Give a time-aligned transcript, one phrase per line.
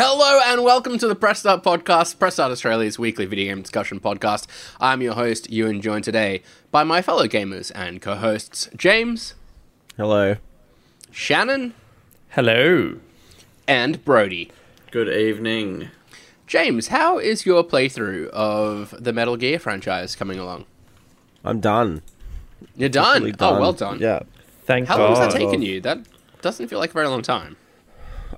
[0.00, 3.98] Hello and welcome to the Press Start Podcast, Press Start Australia's weekly video game discussion
[3.98, 4.46] podcast.
[4.80, 9.34] I'm your host, Ewan, joined today by my fellow gamers and co-hosts James,
[9.96, 10.36] Hello.
[11.10, 11.74] Shannon,
[12.28, 13.00] Hello.
[13.66, 14.52] and Brody.
[14.92, 15.88] Good evening.
[16.46, 20.64] James, how is your playthrough of the Metal Gear franchise coming along?
[21.44, 22.02] I'm done.
[22.76, 23.24] You're done.
[23.24, 23.98] Really Oh, well done.
[23.98, 24.20] Yeah.
[24.64, 25.80] Thank How long has that taken you?
[25.80, 25.98] That
[26.40, 27.56] doesn't feel like a very long time.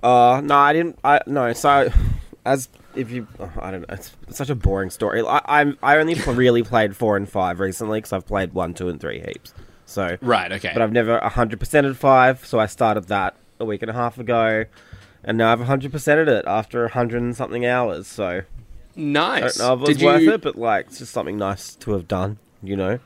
[0.03, 0.99] Uh, no, I didn't.
[1.05, 1.53] I no.
[1.53, 1.91] So,
[2.45, 3.95] as if you, oh, I don't know.
[3.95, 5.23] It's, it's such a boring story.
[5.27, 8.75] I, I'm I only pl- really played four and five recently because I've played one,
[8.75, 9.53] two, and three heaps.
[9.87, 10.51] So, Right.
[10.53, 10.71] Okay.
[10.73, 12.45] but I've never hundred percented five.
[12.47, 14.65] So I started that a week and a half ago,
[15.25, 18.07] and now I've hundred percented it after hundred and something hours.
[18.07, 18.43] So
[18.97, 19.61] nice.
[19.61, 21.75] I don't know if it was worth you it, but like it's just something nice
[21.77, 22.39] to have done.
[22.63, 22.99] You know.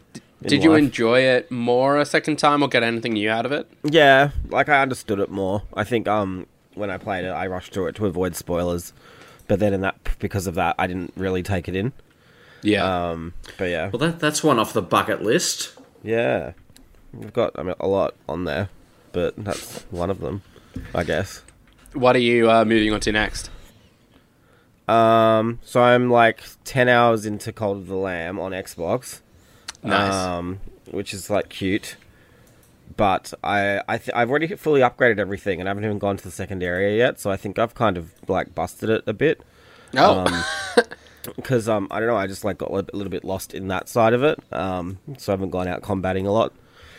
[0.42, 3.53] in did you enjoy it more a second time or get anything new out of
[3.53, 3.67] it?
[3.83, 5.62] Yeah, like I understood it more.
[5.75, 8.92] I think um when I played it, I rushed through it to avoid spoilers,
[9.48, 11.92] but then in that because of that, I didn't really take it in.
[12.62, 13.11] Yeah.
[13.11, 15.75] Um, but yeah, Well, that that's one off the bucket list.
[16.03, 16.53] yeah,
[17.12, 18.69] we've got I mean a lot on there,
[19.12, 20.42] but that's one of them,
[20.94, 21.42] I guess.
[21.92, 23.50] what are you uh, moving on to next?
[24.88, 29.20] Um, so I'm like ten hours into Cult of the Lamb on Xbox.
[29.83, 30.12] Nice.
[30.14, 31.97] um, which is like cute.
[32.97, 36.25] But I, I th- I've already fully upgraded everything, and I haven't even gone to
[36.25, 37.19] the second area yet.
[37.20, 39.42] So I think I've kind of like busted it a bit.
[39.97, 40.73] oh.
[41.37, 43.89] because um, I don't know, I just like got a little bit lost in that
[43.89, 44.39] side of it.
[44.53, 46.53] Um, so I haven't gone out combating a lot.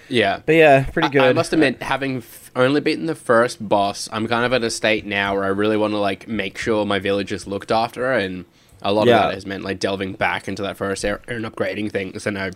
[0.09, 0.41] yeah.
[0.45, 1.21] But yeah, pretty good.
[1.21, 4.71] I must admit, having f- only beaten the first boss, I'm kind of at a
[4.71, 8.11] state now where I really want to like make sure my village is looked after,
[8.13, 8.45] and
[8.81, 9.17] a lot Yeah.
[9.17, 12.25] of that has meant like delving back into that first area and upgrading things.
[12.25, 12.51] And I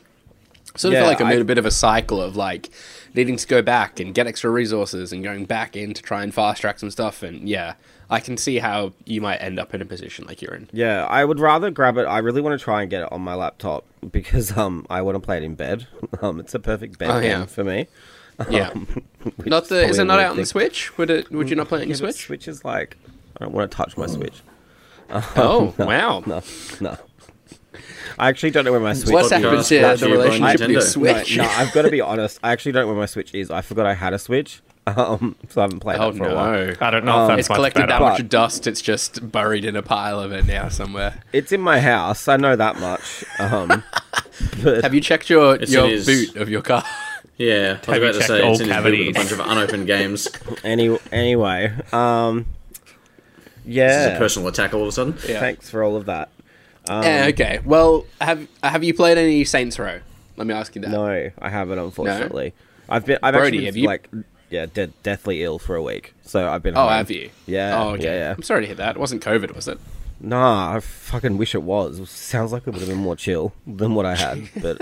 [0.75, 2.69] sort of Yeah, feel like I'm I- in a bit of a cycle of like
[3.13, 6.33] needing to go back and get extra resources and going back in to try and
[6.33, 7.23] fast track some stuff.
[7.23, 7.73] And yeah,
[8.09, 10.69] I can see how you might end up in a position like you're in.
[10.71, 12.03] yeah, I would rather grab it.
[12.03, 15.15] I really want to try and get it on my laptop because um, I want
[15.15, 15.87] to play it in bed.
[16.21, 17.87] Um, it's a perfect bed Oh, game for me.
[18.49, 20.45] Yeah, which not the is it not out on the.
[20.45, 20.97] Switch?
[20.97, 21.29] Would it?
[21.31, 22.25] Would you not play it on Yeah, Switch?
[22.25, 22.95] Switch is like
[23.37, 24.41] I don't want to touch my Switch.
[25.11, 26.23] Oh wow!
[26.25, 26.41] No,
[26.79, 26.97] no.
[28.17, 29.13] I actually don't know where my Switch.
[29.13, 29.31] What's is.
[29.33, 30.83] happened Just to brought the to you by relationship with your Nintendo.
[30.83, 31.37] No, Switch?
[31.37, 32.39] no, I've got to be honest.
[32.43, 33.49] I actually don't know where my Switch is.
[33.51, 36.35] I forgot I had a Switch, um, so I haven't played Oh it for a
[36.35, 36.75] while.
[36.81, 37.91] I don't know Um, if It's that's much collected better.
[37.93, 38.67] that But- much dust.
[38.67, 41.21] It's just buried in a pile of it now somewhere.
[41.33, 42.27] It's in my house.
[42.27, 43.23] I know that much.
[43.39, 43.83] Um,
[44.63, 46.83] but Have you checked your your boot of your car?
[47.37, 49.31] Yeah, I was Have about to say all it's in his boot with a bunch
[49.31, 50.27] of unopened games.
[50.65, 52.45] any anyway, um,
[53.65, 54.07] This is yeah.
[54.07, 55.15] a personal attack all of a sudden.
[55.27, 55.39] Yeah.
[55.39, 56.29] Thanks for all of that.
[56.89, 57.59] Um, okay.
[57.63, 59.99] Well, have have you played any Saints Row?
[60.37, 60.89] Let me ask you that.
[60.91, 61.79] No, I haven't.
[61.79, 62.53] Unfortunately,
[62.89, 62.95] no?
[62.95, 63.19] I've been.
[63.21, 64.09] I've Brody, actually been, have you- like
[64.49, 66.13] yeah, de- deathly ill for a week.
[66.23, 66.75] So I've been.
[66.75, 66.89] Oh, home.
[66.91, 67.29] have you?
[67.45, 67.79] Yeah.
[67.81, 68.03] Oh, okay.
[68.05, 68.13] Yeah.
[68.15, 68.33] Yeah.
[68.35, 68.95] I'm sorry to hear that.
[68.95, 69.77] It wasn't COVID, was it?
[70.19, 72.09] Nah, I fucking wish it was.
[72.09, 74.49] Sounds like it would have been more chill than what I had.
[74.61, 74.81] But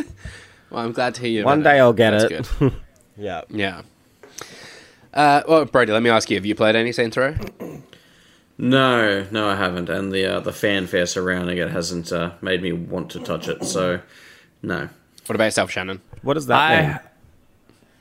[0.69, 1.43] Well, I'm glad to hear you.
[1.45, 1.79] one day that.
[1.79, 2.59] I'll get That's it.
[2.59, 2.73] Good.
[3.17, 3.41] yeah.
[3.49, 3.81] Yeah.
[5.13, 7.35] Uh, well, Brody, let me ask you: Have you played any Saints Row?
[8.59, 12.71] No, no, I haven't, and the uh, the fanfare surrounding it hasn't uh, made me
[12.71, 13.63] want to touch it.
[13.63, 13.99] So,
[14.63, 14.89] no.
[15.27, 16.01] What about yourself, Shannon?
[16.23, 16.99] What does that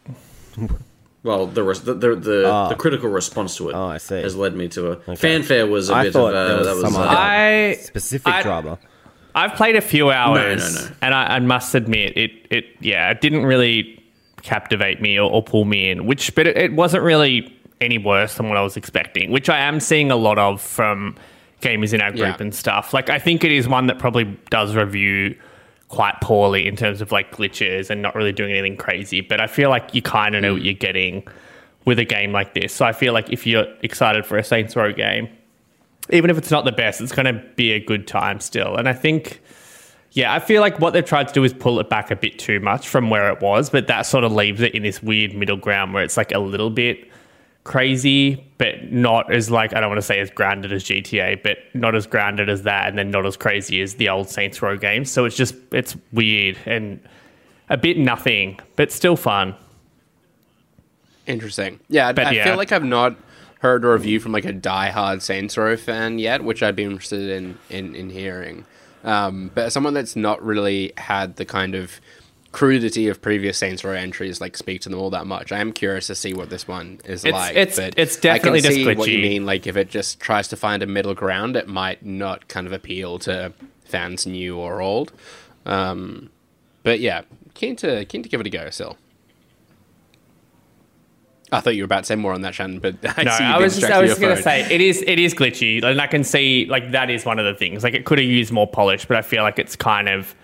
[0.08, 0.68] mean?
[0.68, 0.68] I
[1.22, 2.68] Well, the res- the the, the, Ah.
[2.68, 4.20] the critical response to it Oh, I see.
[4.22, 6.92] has led me to a fanfare was a I bit of a was that was
[6.92, 8.78] some uh, I Specific I- drama.
[9.34, 10.94] I've played a few hours, no, no.
[11.02, 12.30] and I, I must admit it.
[12.48, 14.02] It yeah, it didn't really
[14.42, 16.06] captivate me or, or pull me in.
[16.06, 19.30] Which, but it, it wasn't really any worse than what I was expecting.
[19.30, 21.16] Which I am seeing a lot of from
[21.60, 22.36] gamers in our group Yeah.
[22.40, 22.92] and stuff.
[22.92, 25.36] Like I think it is one that probably does review
[25.88, 29.20] quite poorly in terms of like glitches and not really doing anything crazy.
[29.20, 30.66] But I feel like you kind of know what mm.
[30.66, 31.26] you're getting
[31.84, 32.72] with a game like this.
[32.72, 35.28] So I feel like if you're excited for a Saints Row game,
[36.10, 38.76] even if it's not the best, it's going to be a good time still.
[38.76, 39.40] And I think,
[40.12, 42.38] yeah, I feel like what they've tried to do is pull it back a bit
[42.38, 45.34] too much from where it was, but that sort of leaves it in this weird
[45.34, 47.08] middle ground where it's like a little bit
[47.66, 51.58] crazy, but not as like, I don't want to say as grounded as GTA, but
[51.74, 54.76] not as grounded as that, and then not as crazy as the old Saints Row
[54.78, 55.10] games.
[55.10, 57.00] So it's just, it's weird and
[57.68, 59.54] a bit nothing, but still fun.
[61.26, 61.80] Interesting.
[61.88, 62.44] Yeah, I- But I yeah.
[62.44, 63.16] feel like I've not
[63.60, 67.28] heard a review from like a die-hard Saints Row fan yet, which I'd be interested
[67.28, 68.64] in in, in hearing.
[69.02, 72.00] Um, but as someone that's not really had the kind of
[72.56, 75.52] crudity of previous Saints Row entries like speak to them all that much.
[75.52, 77.54] I am curious to see what this one is It's- like.
[77.54, 79.44] it's- but it's definitely I can just see what you mean.
[79.44, 82.72] Like if it just tries to find a middle ground, it might not kind of
[82.72, 83.52] appeal to
[83.84, 85.12] fans new or old.
[85.66, 86.30] Um,
[86.82, 87.22] but yeah,
[87.52, 88.96] keen to keen to give it a go still.
[91.52, 93.58] I thought you were about to say more on that, Shannon, but I No, I
[93.58, 96.64] was just, I was gonna say it is it is glitchy, and I can see
[96.70, 97.84] like that is one of the things.
[97.84, 100.34] Like it could have used more polish, but I feel like it's kind of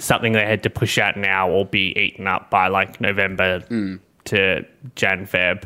[0.00, 3.96] something they had to push out now or be eaten up by like November Hmm.
[4.26, 4.64] to
[4.96, 5.64] Jan Feb.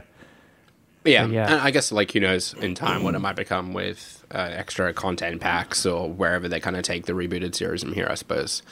[1.05, 1.53] Yeah, Yeah.
[1.53, 4.93] and I guess like who knows in time what it might become with uh, extra
[4.95, 8.63] content packs or wherever they kind of take the rebooted series from here, I suppose.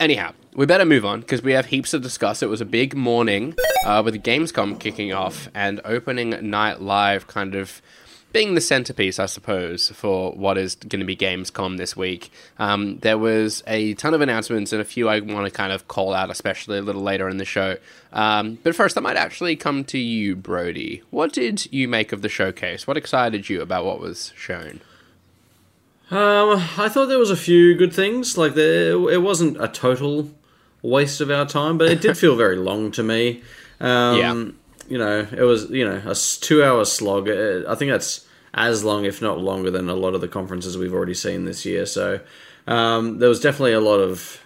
[0.00, 2.42] Anyhow, we better move on because we have heaps to discuss.
[2.42, 3.54] It was a big morning
[3.84, 7.80] uh, with Gamescom kicking off and opening night live kind of
[8.36, 12.30] being the centerpiece, I suppose, for what is going to be Gamescom this week.
[12.58, 15.88] Um, there was a ton of announcements and a few I want to kind of
[15.88, 17.78] call out, especially a little later in the show.
[18.12, 21.02] Um, but first, I might actually come to you, Brody.
[21.08, 22.86] What did you make of the showcase?
[22.86, 24.82] What excited you about what was shown?
[26.10, 28.36] Um, I thought there was a few good things.
[28.36, 30.30] Like there, it wasn't a total
[30.82, 33.42] waste of our time, but it did feel very long to me.
[33.80, 34.50] Um, Yeah.
[34.88, 37.28] You know, it was you know a two-hour slog.
[37.28, 40.78] Uh, I think that's as long, if not longer, than a lot of the conferences
[40.78, 41.86] we've already seen this year.
[41.86, 42.20] So
[42.66, 44.40] um, there was definitely a lot of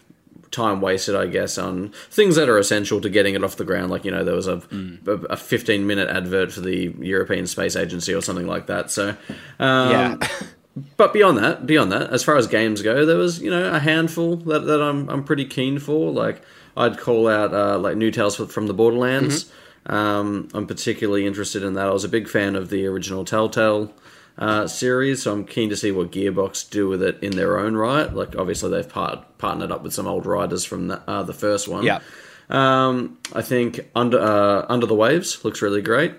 [0.51, 3.91] time wasted, I guess, on things that are essential to getting it off the ground.
[3.91, 4.63] Like you know, there was a
[5.07, 8.91] a 15 minute advert for the European Space Agency or something like that.
[8.91, 9.11] So
[9.59, 10.17] um, yeah.
[10.97, 13.79] but beyond that, beyond that, as far as games go, there was you know a
[13.79, 16.11] handful that, that I'm I'm pretty keen for.
[16.11, 16.43] Like
[16.77, 19.51] I'd call out uh, like New Tales from the Borderlands.
[19.87, 21.87] Um, I'm particularly interested in that.
[21.87, 23.93] I was a big fan of the original Telltale
[24.39, 27.77] uh, series, so I'm keen to see what Gearbox do with it in their own
[27.77, 28.13] right.
[28.13, 31.69] Like obviously they've part- partnered up with some old writers from the, uh, the first
[31.69, 31.85] one.
[31.85, 32.01] yeah.
[32.49, 36.15] Um, I think under uh, Under the Waves looks really great.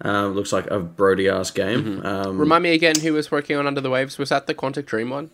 [0.00, 2.04] Um, looks like a Brody ass game.
[2.04, 4.18] Um, Remind me again who was working on Under the Waves.
[4.18, 5.30] Was that the Quantic Dream one?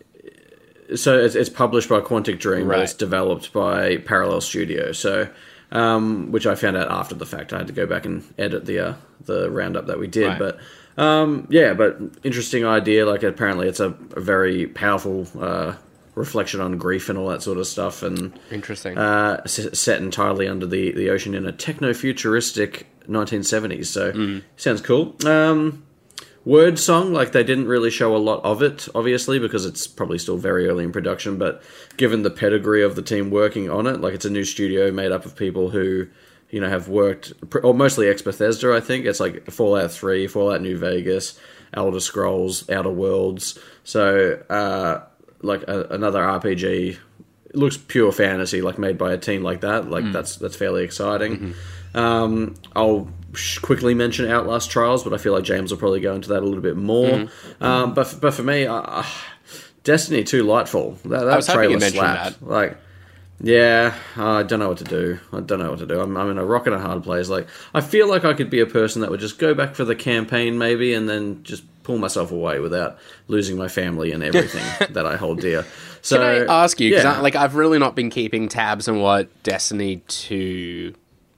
[0.94, 4.92] so it's, it's published by Quantic Dream, but it's developed by Parallel Studio.
[4.92, 5.28] So,
[5.72, 7.52] um, which I found out after the fact.
[7.52, 10.28] I had to go back and edit the uh, the roundup that we did.
[10.28, 10.38] Right.
[10.38, 10.58] But
[11.02, 13.04] um, yeah, but interesting idea.
[13.06, 15.74] Like apparently, it's a, a very powerful uh,
[16.14, 18.96] reflection on grief and all that sort of stuff, and Interesting.
[18.98, 23.86] uh, s- set entirely under the, the ocean in a techno futuristic 1970s.
[23.86, 25.16] So sounds cool.
[25.24, 25.82] Um,
[26.46, 30.36] Wyrdsong, like they didn't really show a lot of it, obviously, because it's probably still
[30.36, 31.38] very early in production.
[31.38, 31.62] But
[31.96, 35.12] given the pedigree of the team working on it, like it's a new studio made
[35.12, 36.08] up of people who.
[36.50, 39.06] You know, have worked, or mostly ex Bethesda, I think.
[39.06, 41.40] It's like Fallout 3, Fallout New Vegas,
[41.72, 43.58] Elder Scrolls, Outer Worlds.
[43.84, 45.00] So, uh,
[45.40, 46.98] like a, another RPG
[47.52, 49.88] it looks pure fantasy, like made by a team like that.
[49.88, 51.54] Like that's that's fairly exciting.
[51.94, 56.14] Um, I'll sh- quickly mention Outlast Trials, but I feel like James will probably go
[56.14, 57.28] into that a little bit more.
[57.60, 59.02] Um, but f- but for me, uh,
[59.84, 62.40] Destiny Two Lightfall that, that trailer slapped.
[62.40, 62.46] that.
[62.46, 62.78] Like.
[63.44, 65.18] Yeah, I don't know what to do.
[65.32, 66.00] I don't know what to do.
[66.00, 67.28] I'm, I'm in a rock and a hard place.
[67.28, 69.84] Like, I feel like I could be a person that would just go back for
[69.84, 74.62] the campaign, maybe, and then just pull myself away without losing my family and everything
[74.92, 75.66] that I hold dear.
[76.02, 76.90] So, Can I ask you?
[76.90, 77.20] Because yeah.
[77.20, 80.94] like I've really not been keeping tabs on what Destiny Two,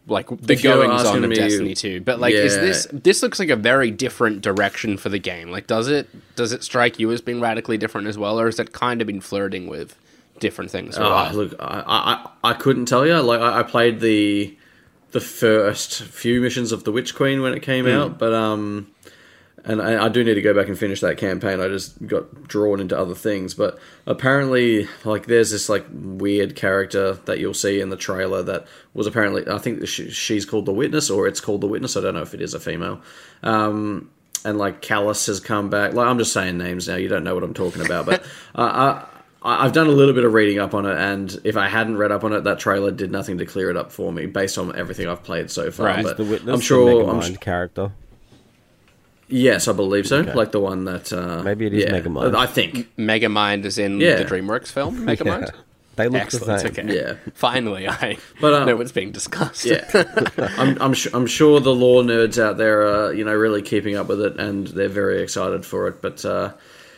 [0.06, 2.00] like the goings on of me- Destiny Two.
[2.00, 5.50] But like, is this this looks like a very different direction for the game?
[5.50, 8.58] Like, does it does it strike you as being radically different as well, or has
[8.58, 9.96] it kind of been flirting with
[10.40, 10.96] different things?
[10.98, 13.18] Oh, look, I, I I couldn't tell you.
[13.20, 14.56] Like I, I played the
[15.12, 18.88] the first few missions of the Witch Queen when it came out, but um,
[19.64, 21.60] and I, I do need to go back and finish that campaign.
[21.60, 27.14] I just got drawn into other things, but apparently, like there's this like weird character
[27.24, 30.72] that you'll see in the trailer that was apparently I think she, she's called the
[30.72, 31.96] Witness or it's called the Witness.
[31.96, 33.00] I don't know if it is a female.
[33.42, 34.10] Um,
[34.44, 35.94] and like Calus has come back.
[35.94, 36.96] Like I'm just saying names now.
[36.96, 38.22] You don't know what I'm talking about, but
[38.54, 38.90] uh, I.
[38.90, 39.08] I-
[39.46, 42.10] I've done a little bit of reading up on it, and if I hadn't read
[42.10, 44.74] up on it, that trailer did nothing to clear it up for me, based on
[44.74, 45.84] everything I've played so far.
[45.84, 46.02] Right.
[46.02, 47.04] But The witness, I'm sure.
[47.04, 47.92] the I'm, Megamind character.
[49.28, 50.20] Yes, I believe so.
[50.20, 51.12] Like the one that.
[51.12, 52.34] Uh, Maybe it is yeah, Megamind.
[52.36, 52.94] I think.
[52.96, 54.16] Megamind is in Yeah.
[54.16, 54.98] the DreamWorks film.
[55.06, 55.50] Megamind.
[55.96, 56.46] They look Excellent.
[56.46, 56.86] the same.
[56.86, 56.96] Okay.
[56.96, 57.14] Yeah.
[57.34, 59.64] Finally, I But, uh, know what's being discussed.
[59.64, 59.84] Yeah,
[60.58, 63.94] I'm I'm, su- I'm sure the lore nerds out there are you know really keeping
[63.94, 66.02] up with it, and they're very excited for it.
[66.02, 66.52] But uh,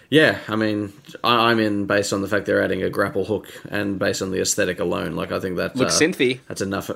[0.09, 3.52] yeah, I mean, I, I'm in based on the fact they're adding a grapple hook,
[3.71, 5.12] and based on the aesthetic alone.
[5.12, 6.40] Like I think that Looks uh, synthy.
[6.49, 6.90] That's enough.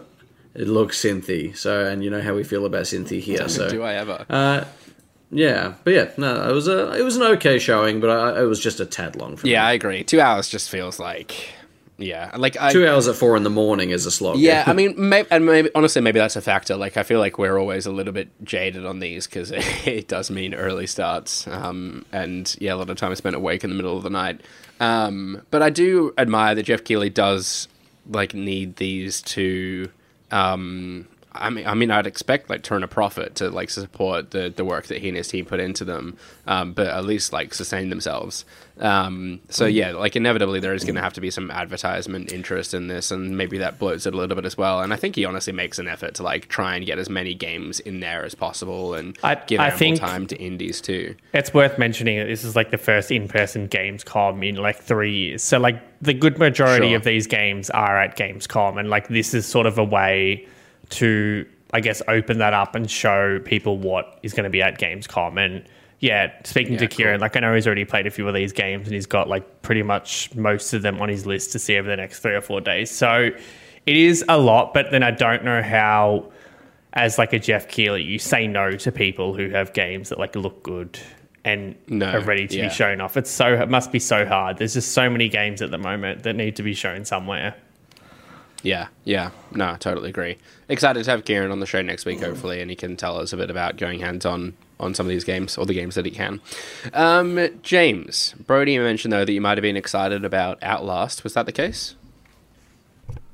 [0.54, 1.54] It looks synthy.
[1.54, 3.46] So, and you know how we feel about synthy here.
[3.48, 4.24] So, Do I ever?
[4.30, 4.64] uh,
[5.30, 8.46] yeah, but yeah, no, it was a it was an okay showing, but I, it
[8.46, 9.52] was just a tad long for me.
[9.52, 9.66] yeah, me.
[9.66, 10.04] I agree.
[10.04, 11.54] Two hours just feels like.
[11.98, 14.38] Yeah, like I, Two hours at four in the morning is a slog.
[14.38, 16.74] Yeah, I mean, maybe, and maybe honestly, maybe that's a factor.
[16.74, 20.30] Like, I feel like we're always a little bit jaded on these because it, does
[20.30, 23.76] mean early starts, um, and yeah, a lot of time is spent awake in the
[23.76, 24.40] middle of the night.
[24.80, 27.68] Um, but I do admire that Geoff Keighley does
[28.08, 29.90] like need these to
[30.30, 34.52] um, I mean, I mean, I'd expect like turn a profit to like support the,
[34.54, 37.54] the work that he and his team put into them, um, but at least like
[37.54, 38.44] sustain themselves.
[38.80, 42.74] Um, so yeah, like inevitably there is going to have to be some advertisement interest
[42.74, 44.80] in this, and maybe that bloats it a little bit as well.
[44.80, 47.34] And I think he honestly makes an effort to like try and get as many
[47.34, 51.14] games in there as possible, and I- give I think- time to indies too.
[51.32, 55.42] It's worth mentioning that this is like the first in-person Gamescom in like three years.
[55.42, 56.96] So like the good majority Sure.
[56.96, 60.46] of these games are at Gamescom, and like this is sort of a way
[60.90, 64.78] to, I guess, open that up and show people what is going to be at
[64.78, 65.44] Gamescom.
[65.44, 65.64] And
[66.00, 67.20] yeah, speaking to Kieran, cool.
[67.20, 69.62] like I know he's already played a few of these games, and he's got like
[69.62, 72.40] pretty much most of them on his list to see over the next three or
[72.40, 72.90] four days.
[72.90, 73.30] So
[73.86, 76.30] it is a lot, but then I don't know how
[76.92, 80.34] as like a Geoff Keighley, you say no to people who have games that like
[80.34, 80.98] look good
[81.44, 82.68] and No, are ready to yeah.
[82.68, 83.16] be shown off.
[83.16, 84.58] It's so it must be so hard.
[84.58, 87.54] There's just so many games at the moment that need to be shown somewhere.
[88.62, 90.36] Yeah, yeah, no, I totally agree.
[90.68, 93.32] Excited to have Kieran on the show next week, hopefully, and he can tell us
[93.32, 96.06] a bit about going hands on on some of these games or the games that
[96.06, 96.40] he can.
[96.94, 101.22] Um, James Brody you mentioned though that you might have been excited about Outlast.
[101.22, 101.96] Was that the case?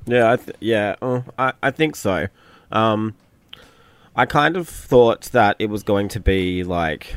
[0.05, 2.27] Yeah, I th- yeah, uh, I I think so.
[2.71, 3.15] Um,
[4.15, 7.15] I kind of thought that it was going to be like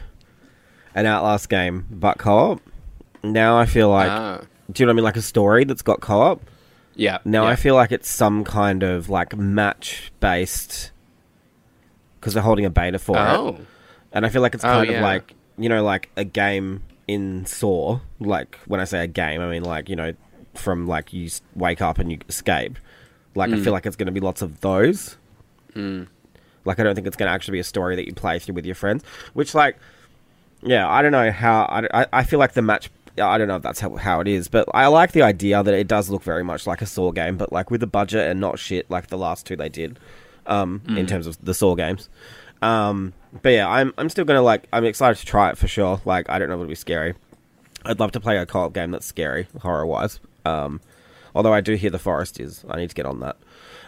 [0.95, 2.61] an Outlast game, but co-op.
[3.23, 4.41] Now I feel like, ah,
[4.71, 5.05] do you know what I mean?
[5.05, 6.41] Like a story that's got co-op.
[7.01, 7.19] Yeah.
[7.25, 7.51] Now yeah.
[7.51, 10.91] I feel like it's some kind of like match based
[12.19, 13.59] because they're holding a beta for it, Oh,
[14.13, 17.47] and I feel like it's Oh, kind of like you know like a game in
[17.47, 18.01] Saw.
[18.21, 20.13] Like when I say a game, I mean like you know
[20.55, 22.77] from like you wake up and you escape.
[23.35, 23.61] Like Mm.
[23.61, 25.17] I feel like it's going to be lots of those.
[26.65, 28.55] Like I don't think it's going to actually be a story that you play through
[28.57, 29.03] with your friends.
[29.35, 29.79] Which like,
[30.63, 31.63] yeah, I don't know how.
[31.63, 32.91] I, I, I feel like the match.
[33.21, 35.75] I don't know if that's how, how it is, but I like the idea that
[35.75, 38.41] it does look very much like a Saw game, but like with a budget and
[38.41, 39.99] not shit like the last two they did,
[40.47, 42.09] um, in terms of the Saw games.
[42.63, 43.13] Um,
[43.43, 46.01] but yeah, I'm I'm still gonna like I'm excited to try it for sure.
[46.05, 47.15] Like I don't know if it'll be scary.
[47.85, 50.21] I'd love to play a co-op game that's scary horror wise.
[50.45, 50.81] Um,
[51.35, 52.65] although I do hear the forest is.
[52.69, 53.37] I need to get on that.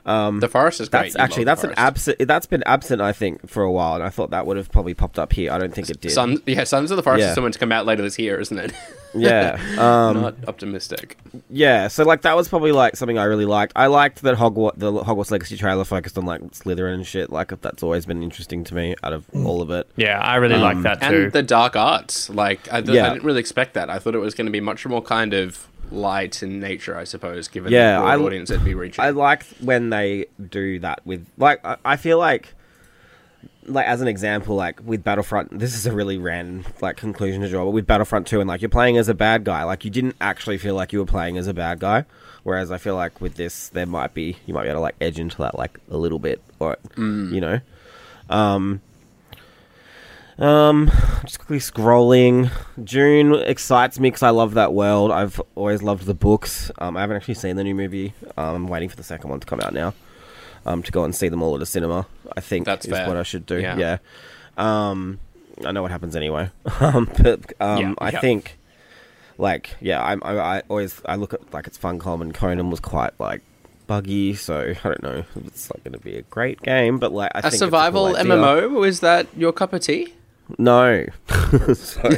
[0.04, 1.12] The forest is great.
[1.12, 1.80] That's You actually that's an Forest.
[1.80, 2.28] absent.
[2.28, 4.94] That's been absent, I think, for a while, and I thought that would have probably
[4.94, 5.52] popped up here.
[5.52, 6.10] I don't think it did.
[6.12, 7.28] Sons, yeah, Sons of the Forest Yeah.
[7.28, 8.72] is someone to come out later this year, isn't it?
[9.14, 11.18] yeah, um, Not optimistic.
[11.50, 11.88] yeah.
[11.88, 13.72] So like that was probably like something I really liked.
[13.76, 17.30] I liked that Hogwarts, the Hogwarts Legacy trailer focused on like Slytherin and shit.
[17.30, 19.86] Like that's always been interesting to me out of all of it.
[19.96, 21.06] Yeah, I really like that too.
[21.06, 23.06] Um, And the dark arts, like I, th- Yeah.
[23.06, 23.90] I didn't really expect that.
[23.90, 27.04] I thought it was going to be much more kind of light in nature, I
[27.04, 29.04] suppose, given Yeah, the I- audience it'd be reaching.
[29.04, 32.54] I like when they do that with like I, I feel like
[33.66, 37.48] like as an example like with Battlefront this is a really random like conclusion to
[37.48, 39.90] draw but with Battlefront 2 and like you're playing as a bad guy like you
[39.90, 42.04] didn't actually feel like you were playing as a bad guy
[42.42, 44.96] whereas I feel like with this there might be you might be able to like
[45.00, 47.60] edge into that like a little bit or you know
[48.28, 48.80] um
[50.38, 50.90] um,
[51.24, 52.50] just quickly scrolling.
[52.82, 55.10] Dune excites me because I love that world.
[55.10, 56.70] I've always loved the books.
[56.78, 58.14] Um, I haven't actually seen the new movie.
[58.36, 59.94] Um, I'm waiting for the second one to come out now.
[60.64, 62.06] Um, to go and see them all at a cinema.
[62.36, 63.08] I think That's is fair.
[63.08, 63.58] what I should do.
[63.60, 63.76] Yeah.
[63.76, 63.98] Yeah.
[64.56, 65.18] Um,
[65.66, 66.50] I know what happens anyway.
[66.80, 68.20] um, but um, Yeah, I yeah.
[68.20, 68.58] think,
[69.38, 72.78] like, yeah, I'm, I, I always I look at like it's Funcom and Conan was
[72.80, 73.42] quite like
[73.88, 75.24] buggy, so I don't know.
[75.46, 78.14] It's like going to be a great game, but like I a survival.
[78.14, 80.14] MMO is that your cup of tea?
[80.58, 81.04] No,
[81.74, 82.00] So-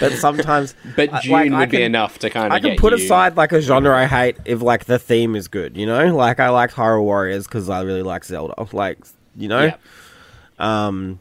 [0.00, 2.52] but sometimes, But I- Dune like, I would be can- enough to kind of.
[2.52, 5.76] I can put aside like a genre I hate if like the theme is good.
[5.76, 8.54] You know, like I liked Hyrule Warriors because I really like Zelda.
[8.72, 8.98] Like
[9.36, 9.76] you know, Yeah.
[10.58, 11.18] um,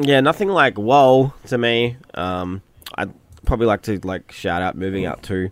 [0.00, 1.96] yeah, nothing like whoa to me.
[2.14, 2.62] Um,
[2.96, 3.12] I'd
[3.44, 5.50] probably like to like shout out Moving Out 2.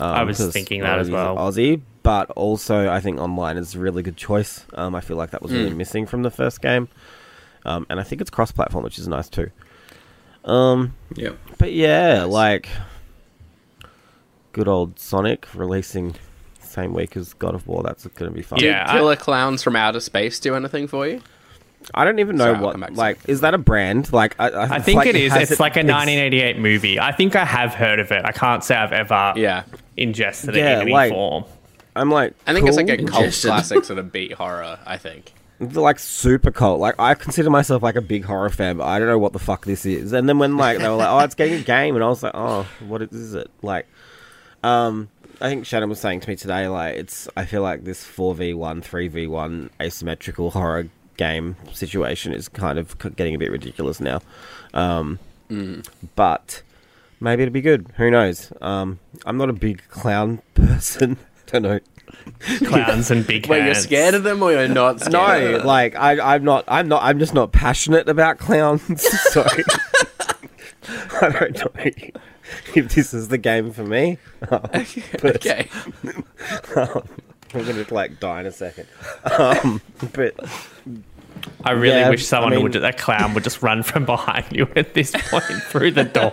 [0.00, 1.36] Um, I was 'cause thinking that as of well.
[1.36, 4.64] Aussie, but also I think online is a really good choice.
[4.74, 6.88] Um, I feel like that was really missing from the first game.
[7.66, 9.50] Um, and I think it's cross-platform, which is nice too.
[10.44, 11.30] Um, Yeah.
[11.58, 12.28] but yeah, Nice.
[12.28, 12.68] like
[14.52, 16.14] good old Sonic releasing
[16.60, 17.82] same week as God of War.
[17.82, 18.58] That's going to be fun.
[18.60, 21.20] Did Yeah, I- Killer Clowns from Outer Space do anything for you?
[21.94, 24.12] I don't even know Sorry, what come back to like is that a brand?
[24.12, 25.32] Like I, I, I think like, it is.
[25.32, 26.98] has It's like a it's- 1988 movie.
[26.98, 28.24] I think I have heard of it.
[28.24, 29.64] I can't say I've ever Yeah.
[29.96, 31.44] ingested Yeah, it in any like- form.
[31.94, 35.32] I'm like, I think it's like a cult classic sort of beat horror, I think.
[35.58, 36.80] Like super cult.
[36.80, 39.38] Like I consider myself like a big horror fan, but I don't know what the
[39.38, 40.12] fuck this is.
[40.12, 42.22] And then when like they were like, "Oh, it's getting a game," and I was
[42.22, 43.86] like, "Oh, what is it?" Like,
[44.62, 45.08] um,
[45.40, 47.26] I think Shannon was saying to me today, like, it's.
[47.36, 52.48] I feel like this four v one, three v one asymmetrical horror game situation is
[52.48, 54.20] kind of getting a bit ridiculous now.
[54.74, 55.18] Um,
[56.16, 56.62] but
[57.20, 57.86] maybe it'll be good.
[57.96, 58.52] Who knows?
[58.60, 61.16] Um, I'm not a big clown person.
[61.46, 61.80] don't know.
[62.64, 65.66] clowns and big Wait, you're scared of them or you're not scared of No, them?
[65.66, 66.64] like I, I'm not.
[66.68, 67.02] I'm not.
[67.02, 69.04] I'm just not passionate about clowns.
[69.32, 69.44] So
[71.20, 71.70] I don't know
[72.74, 74.18] if this is the game for me.
[74.48, 75.68] But okay.
[77.54, 78.86] I'm gonna like die in a second.
[79.38, 79.80] Um,
[80.12, 80.34] but
[81.64, 84.46] I really Yeah, wish someone I mean- would, a clown would just run from behind
[84.50, 86.32] you at this point through the door.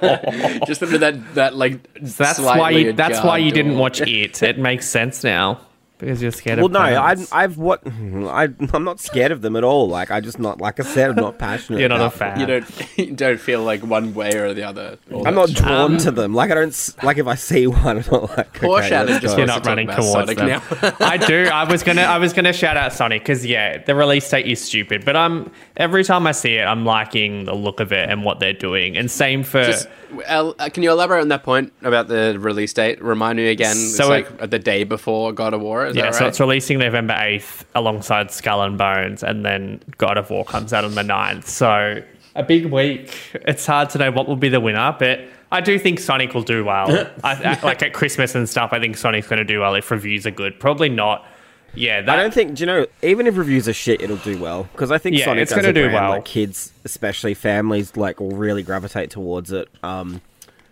[0.67, 1.91] Just under that, that like.
[2.01, 2.93] That's why you.
[2.93, 4.41] That's why ajar you didn't watch it.
[4.43, 5.59] It makes sense now
[6.03, 6.71] because you're scared well, of.
[6.73, 7.29] no, I, clowns.
[7.31, 9.87] I've what I, I'm not scared of them at all.
[9.87, 11.79] Like I just not like I said, I'm not passionate.
[11.79, 12.29] You're not a about them.
[12.37, 12.39] fan.
[12.39, 14.97] You don't, you don't feel like one way or the other.
[15.11, 15.67] all I'm that not time.
[15.67, 16.33] drawn Um, to them.
[16.33, 19.07] Like I don't s- like if I see one, I'm not like Poor okay, Shannon
[19.13, 19.43] let's just go.
[19.43, 20.91] You're wants not to talk running about towards Sonic them.
[20.99, 21.07] now.
[21.07, 21.45] I do.
[21.51, 22.01] I was gonna.
[22.03, 25.05] I was gonna shout out Sonic because yeah, the release date is stupid.
[25.05, 28.39] But I'm every time I see it, I'm liking the look of it and what
[28.39, 28.97] they're doing.
[28.97, 29.87] And same for Just,
[30.25, 33.01] el- uh, can you elaborate on that point about the release date?
[33.01, 33.75] Remind me again.
[33.75, 35.85] So it's it- like the day before God of War.
[35.85, 36.03] Is yeah.
[36.05, 40.45] that So it's releasing November eighth alongside Skull and Bones, and then God of War
[40.45, 41.45] comes out on the 9th.
[41.45, 42.03] So
[42.35, 43.15] a big week.
[43.33, 45.21] It's hard to know what will be the winner, but.
[45.51, 46.89] I do think Sonic will do well.
[47.23, 49.91] I, I, like at Christmas and stuff, I think Sonic's going to do well if
[49.91, 50.59] reviews are good.
[50.59, 51.27] Probably not.
[51.75, 52.55] Yeah, that, I don't think.
[52.55, 52.87] Do you know?
[53.01, 55.73] Even if reviews are shit, it'll do well because I think Yeah, Sonic it's gonna
[55.73, 56.09] do brand, well.
[56.11, 59.69] Like kids, especially families, like will really gravitate towards it.
[59.81, 60.21] Um,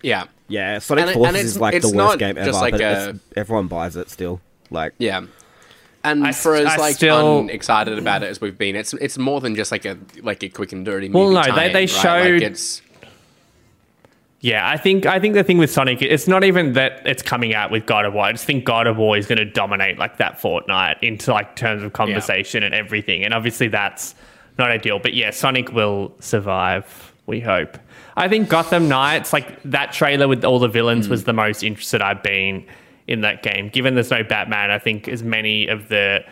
[0.04, 0.26] yeah.
[0.48, 2.46] yeah, Sonic And it- Forces and it's- is like the it's worst not game ever,
[2.46, 4.42] just like but a- everyone buys it still.
[4.72, 5.22] Like, Yeah.
[6.04, 9.20] And I for as I like still- unexcited about it as we've been, it's it's
[9.20, 11.10] more than just like a like a quick and dirty.
[11.10, 11.90] Well, no, they- tie-in, they right?
[11.90, 12.82] showed- Like it's
[14.40, 17.54] Yeah, I think I think the thing with Sonic, it's not even that it's coming
[17.54, 18.26] out with God of War.
[18.26, 21.56] I just think God of War is going to dominate like that fortnight into like
[21.56, 23.24] terms of conversation and everything.
[23.24, 24.16] And obviously that's
[24.58, 24.98] not ideal.
[24.98, 27.14] But yeah, Sonic will survive.
[27.28, 27.78] We hope.
[28.18, 31.12] I think Gotham Knights, like that trailer with all the villains, hmm.
[31.12, 32.66] was the most interested I've been
[33.08, 33.70] in that game.
[33.70, 36.24] Given there's no Batman, I think as many of the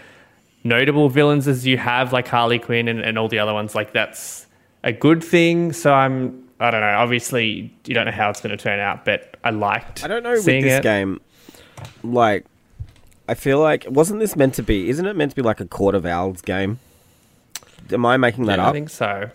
[0.63, 3.93] notable villains as you have, like Harley Quinn and, and all the other ones, like
[3.93, 4.45] that's
[4.83, 5.73] a good thing.
[5.73, 6.88] So I'm, I don't know.
[6.88, 10.03] Obviously, you don't know how it's going to turn out, but I liked.
[10.03, 10.84] I don't know with this it.
[10.84, 11.21] game.
[12.03, 12.45] Like,
[13.27, 14.89] I feel like wasn't this meant to be?
[14.89, 16.79] Isn't it meant to be like a Court of Owls game?
[17.91, 18.73] Am I making that I up?
[18.73, 19.29] think so.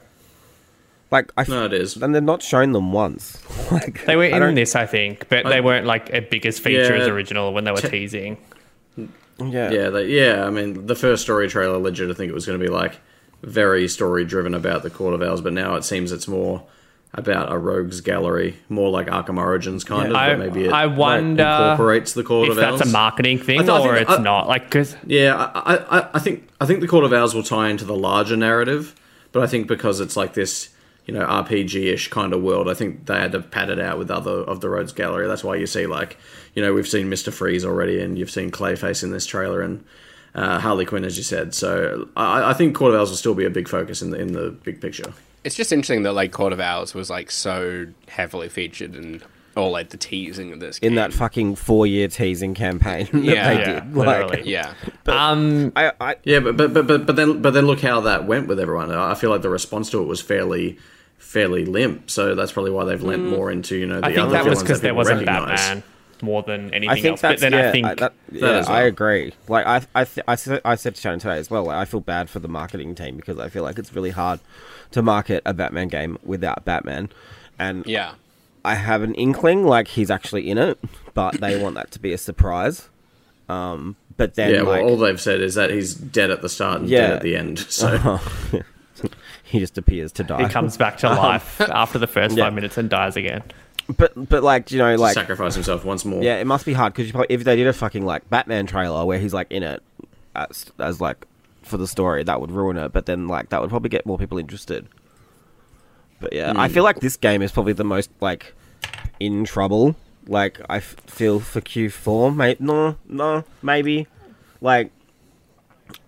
[1.14, 1.96] Like, I f- No, it is.
[1.96, 3.38] and they've not shown them once.
[3.72, 6.60] like, They were I in don't- this, I think, but they weren't like a biggest
[6.60, 8.36] feature as original when they were Te- teasing.
[8.96, 10.44] Yeah, Yeah, they, yeah.
[10.46, 12.98] I mean, the first story trailer legit, I think it was going to be like
[13.42, 16.64] very story driven about the Court of Owls, but now it seems it's more
[17.12, 20.14] about a rogues gallery, more like Arkham Origins kind of.
[20.16, 22.88] I- but maybe it I like, wonder incorporates the Court If of that's Owls.
[22.90, 25.74] a marketing thing I th- I or think- it's I- not, like because Yeah, I,
[25.76, 28.36] I, I- I think I think the Court of Owls will tie into the larger
[28.36, 28.94] narrative,
[29.32, 30.70] but I think because it's like this,
[31.06, 34.10] you know, RPG-ish kind of world, I think they had to pad it out with
[34.10, 35.26] other of the Rogues Gallery.
[35.26, 36.16] That's why you see like,
[36.54, 39.84] you know, we've seen Mister Freeze already, and you've seen Clayface in this trailer, and
[40.34, 41.54] uh, Harley Quinn, as you said.
[41.54, 44.18] So I, I think Court of Owls will still be a big focus in the
[44.18, 45.12] in the big picture.
[45.44, 49.22] it's just interesting that like Court of Owls was like so heavily featured in
[49.56, 50.88] all like the teasing of this game.
[50.88, 53.94] in that fucking four-year teasing campaign that Yeah, they yeah, did.
[53.94, 54.50] Like, literally.
[54.50, 54.74] yeah.
[55.06, 58.26] um, I, I, Yeah, but but but but, but then but then look how that
[58.26, 58.90] went with everyone.
[58.90, 60.78] I feel like the response to it was fairly
[61.34, 62.10] fairly limp.
[62.10, 64.44] So that's probably why they've lent more into you know the I think other that
[64.44, 65.60] was villains because there wasn't recognize.
[65.60, 65.82] Batman
[66.22, 67.22] more than anything I think else.
[67.22, 69.34] But then yeah, I think I, that, yeah, as I agree.
[69.48, 71.64] Like I, I, th- I, said, I said to Shannon today as well.
[71.64, 74.40] Like, I feel bad for the marketing team because I feel like it's really hard
[74.92, 77.10] to market a Batman game without Batman,
[77.58, 78.12] and Yeah.
[78.64, 80.78] I have an inkling like he's actually in it,
[81.12, 82.88] but they want that to be a surprise.
[83.48, 86.80] Um, but then Yeah, well, all they've said is that he's dead at the start
[86.80, 87.00] and Yeah.
[87.00, 87.58] dead at the end.
[87.68, 88.20] So
[89.54, 90.42] he just appears to die.
[90.42, 92.44] he comes back to um, life after the first yeah.
[92.44, 93.42] five minutes and dies again.
[93.96, 96.22] but but like you know like sacrifice himself once more.
[96.22, 99.18] Yeah, it must be hard because if they did a fucking like Batman trailer where
[99.18, 99.82] he's like in it
[100.34, 101.26] as, as like
[101.62, 102.92] for the story, that would ruin it.
[102.92, 104.88] But then like that would probably get more people interested.
[106.20, 106.74] But yeah, I hmm.
[106.74, 108.54] feel like this game is probably the most like
[109.20, 109.96] in trouble.
[110.26, 112.60] Like I f- feel for Q4, mate.
[112.60, 114.06] No, no, maybe.
[114.62, 114.90] Like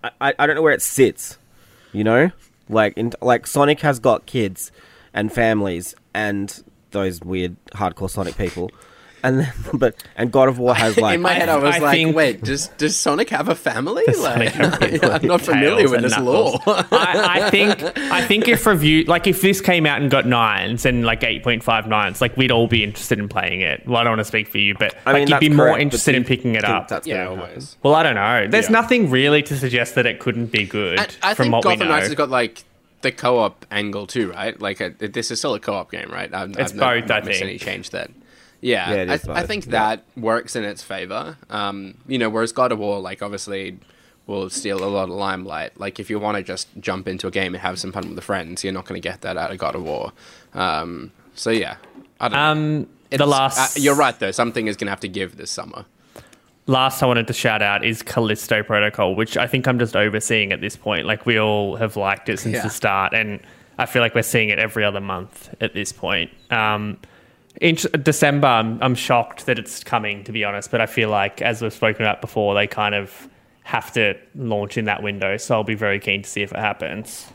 [0.03, 1.37] I, I I don't know where it sits.
[1.93, 2.31] You know,
[2.69, 4.71] like in like Sonic has got kids
[5.13, 8.71] and families and those weird hardcore Sonic people,
[9.27, 11.79] and then, but and God of War has like in my head, I was I
[11.79, 14.03] like, think- "Wait, does does Sonic have a family?
[14.13, 18.65] Sonic have people I'm not familiar with this lore." I, I think I think if
[18.65, 22.21] review like if this came out and got nines and like eight point five nines,
[22.21, 23.85] like we'd all be interested in playing it.
[23.87, 25.57] Well, I don't want to speak for you, but I like mean, you'd be that's
[25.57, 26.87] more interested in picking it up.
[26.87, 27.49] That's yeah, gonna happen?
[27.49, 27.77] always.
[27.83, 28.47] Well, I don't know.
[28.47, 28.71] There's Yeah.
[28.71, 30.99] nothing really to suggest that it couldn't be good.
[30.99, 31.93] And I from think what we Gotham know.
[31.95, 32.63] Knights has got like
[33.01, 34.59] the co-op angle too, right?
[34.59, 36.33] Like uh this is still a co-op game, right?
[36.33, 37.49] I've, It's I've not- both, not I missed think.
[37.49, 38.09] any change that.
[38.61, 39.47] Yeah, Yeah, it I, is I both.
[39.47, 39.71] think Yeah.
[39.71, 41.37] that works in its favor.
[41.49, 43.77] Um, you know, whereas God of War, like, obviously
[44.25, 45.79] will steal a lot of limelight.
[45.79, 48.15] Like, if you want to just jump into a game and have some fun with
[48.15, 50.11] the friends, you're not going to get that out of God of War.
[50.53, 51.77] Um, so yeah,
[52.19, 52.51] I don't know.
[52.81, 54.31] Um, the last uh, you're right though.
[54.31, 55.85] Something is going to have to give this summer.
[56.65, 60.51] last I wanted to shout out is Callisto Protocol, which I think I'm just overseeing
[60.51, 61.05] at this point.
[61.05, 62.63] Like we all have liked it since Yeah.
[62.63, 63.39] the start, and
[63.77, 66.31] I feel like we're seeing it every other month at this point.
[66.51, 66.97] Um, in
[67.59, 70.71] December, I'm, I'm shocked that it's coming, to be honest.
[70.71, 73.27] But I feel like, as we've spoken about before, they kind of
[73.63, 75.37] have to launch in that window.
[75.37, 77.27] So I'll be very keen to see if it happens.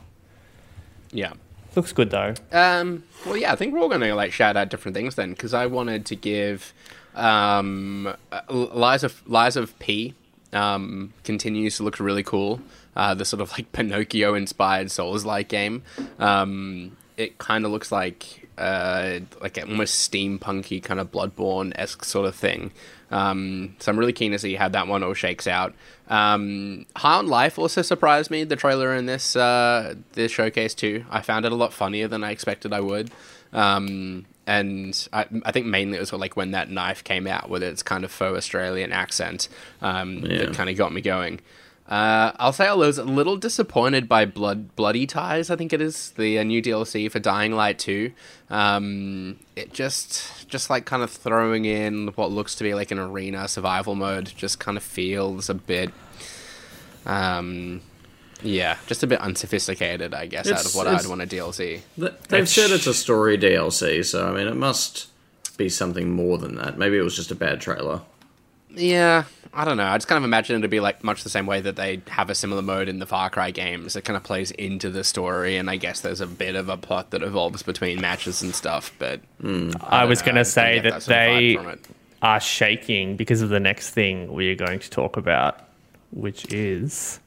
[1.11, 1.33] Yeah.
[1.75, 2.35] Looks good though.
[2.51, 5.31] Um, well, yeah, I think we're all going to like shout out different things then,
[5.31, 6.71] because I wanted to give
[7.15, 8.13] um,
[8.47, 10.13] Lies of Lies of P
[10.53, 12.61] um, continues to look really cool.
[12.95, 15.81] Uh, the sort of like Pinocchio inspired Souls like game.
[16.19, 22.27] Um, it kind of looks like uh, like almost steampunky kind of Bloodborne esque sort
[22.27, 22.71] of thing.
[23.11, 25.73] Um, so I'm really keen to see how that one all shakes out.
[26.09, 28.43] Um, High on Life also surprised me.
[28.43, 31.05] The trailer in this uh, this showcase too.
[31.11, 33.11] I found it a lot funnier than I expected I would.
[33.51, 37.63] Um, and I, I think mainly it was like when that knife came out with
[37.63, 39.47] its kind of faux Australian accent
[39.81, 40.39] um, Yeah.
[40.45, 41.39] that kind of got me going.
[41.87, 45.49] Uh, I'll say I was a little disappointed by Blood Bloody Ties.
[45.49, 48.11] I think it is the uh, new DLC for Dying Light 2.
[48.49, 52.99] Um, it just just like kind of throwing in what looks to be like an
[52.99, 55.91] arena survival mode just kind of feels a bit
[57.05, 57.81] um
[58.45, 61.79] yeah, just a bit unsophisticated, I guess, out of what I'd want a DLC.
[61.97, 65.07] Th- They've said it's a story DLC, so I mean, it must
[65.55, 66.77] be something more than that.
[66.77, 68.01] Maybe it was just a bad trailer.
[68.75, 69.85] Yeah, I don't know.
[69.85, 72.01] I just kind of imagine it to be like much the same way that they
[72.07, 73.95] have a similar mode in the Far Cry games.
[73.95, 76.77] It kind of plays into the story, and I guess there's a bit of a
[76.77, 78.91] plot that evolves between matches and stuff.
[78.97, 83.15] But I, don't was going to say didn't that, sort of vibe they are shaking
[83.15, 85.59] because of the next thing we are going to talk about,
[86.11, 87.19] which is.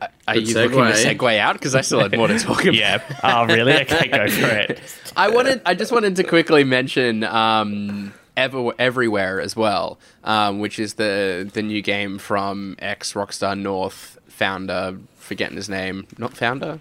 [0.00, 1.16] Are Good you looking to segue.
[1.16, 1.54] segue out?
[1.54, 2.74] Because I still had more to talk about.
[2.74, 3.02] Yeah.
[3.22, 3.72] Oh, really?
[3.82, 4.80] Okay, go for it.
[5.16, 5.60] I wanted.
[5.66, 11.50] I just wanted to quickly mention um, Ever, Everywhere as well, um, which is the
[11.52, 14.98] the new game from ex Rockstar North founder.
[15.16, 16.78] Forgetting his name, not founder.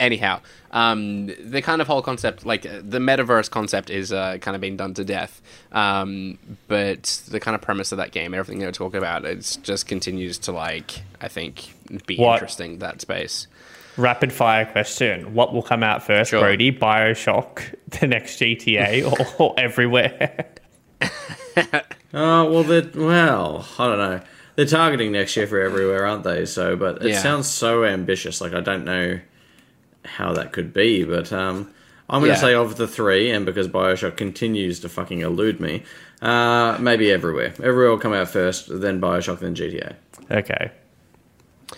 [0.00, 0.40] Anyhow,
[0.72, 4.60] um, the kind of whole concept, like uh, the metaverse concept, is uh, kind of
[4.60, 5.40] being done to death.
[5.70, 9.86] Um, but the kind of premise of that game, everything they're talking about, it just
[9.86, 11.72] continues to like, I think,
[12.06, 12.34] be What?
[12.34, 12.78] interesting.
[12.80, 13.46] That space.
[13.96, 15.34] Rapid fire question.
[15.34, 16.40] What will come out first, Sure.
[16.40, 16.72] Brody?
[16.72, 17.62] Bioshock,
[18.00, 19.04] the next GTA,
[19.38, 20.46] or, or everywhere?
[22.14, 24.20] Oh well, they're well, I don't know.
[24.54, 26.44] They're targeting next year for everywhere, aren't they?
[26.44, 27.18] So, but it Yeah.
[27.22, 28.40] sounds so ambitious.
[28.40, 29.20] Like I don't know
[30.04, 31.70] how that could be, but um,
[32.10, 32.40] I'm going to Yeah.
[32.40, 35.84] say of the three, and because Bioshock continues to fucking elude me,
[36.20, 37.54] uh, maybe everywhere.
[37.62, 39.94] Everywhere will come out first, then Bioshock, then GTA.
[40.30, 40.70] Okay.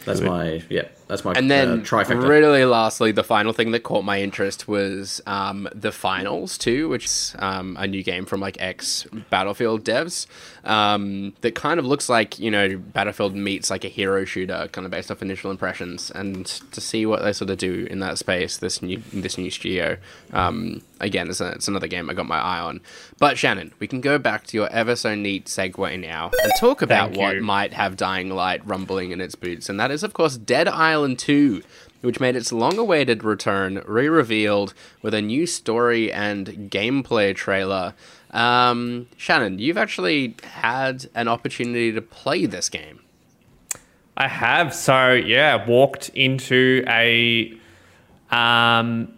[0.05, 0.89] That's my yeah.
[1.07, 2.27] That's my And then, uh, trifecta.
[2.27, 7.05] really lastly, the final thing that caught my interest was um, the Finals too, which
[7.05, 10.27] is um, a new game from like ex Battlefield devs
[10.65, 14.85] um, that kind of looks like you know Battlefield meets like a hero shooter, kind
[14.85, 18.19] of based off initial impressions, and to see what they sort of do in that
[18.19, 19.99] space, this new this new studio.
[20.33, 22.81] Um, again, it's, a, it's another game I got my eye on.
[23.19, 26.81] But Shannon, we can go back to your ever so neat segue now and talk
[26.81, 27.43] about Thank what you.
[27.43, 30.94] might have Dying Light rumbling in its boots, and that is, of course, Dead Island
[31.17, 31.63] 2,
[32.03, 37.95] which made its long awaited return re revealed with a new story and gameplay trailer.
[38.31, 43.01] Um, Shannon, you've actually had an opportunity to play this game.
[44.17, 44.75] I have.
[44.75, 47.59] So yeah, walked into a
[48.31, 49.13] um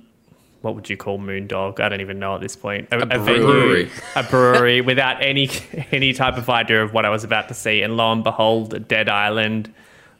[0.62, 1.78] what would you call Moondog?
[1.78, 2.88] I don't even know at this point.
[2.90, 3.90] A, venue- brewery.
[4.16, 5.48] a brewery without any
[5.92, 8.88] any type of idea of what I was about to see, and lo and behold,
[8.88, 9.72] Dead Island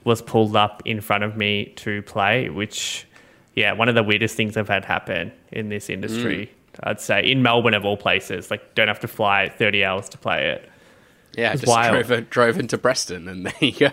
[0.07, 2.49] was pulled up in front of me to play.
[2.49, 3.07] Which,
[3.55, 6.51] yeah, one of the weirdest things I've had happen in this industry.
[6.83, 10.19] I'd say in Melbourne of all places, like don't have to fly thirty hours to
[10.19, 10.71] play it.
[11.37, 12.07] Yeah, just wild.
[12.07, 13.91] drove, drove into Preston, and there you go.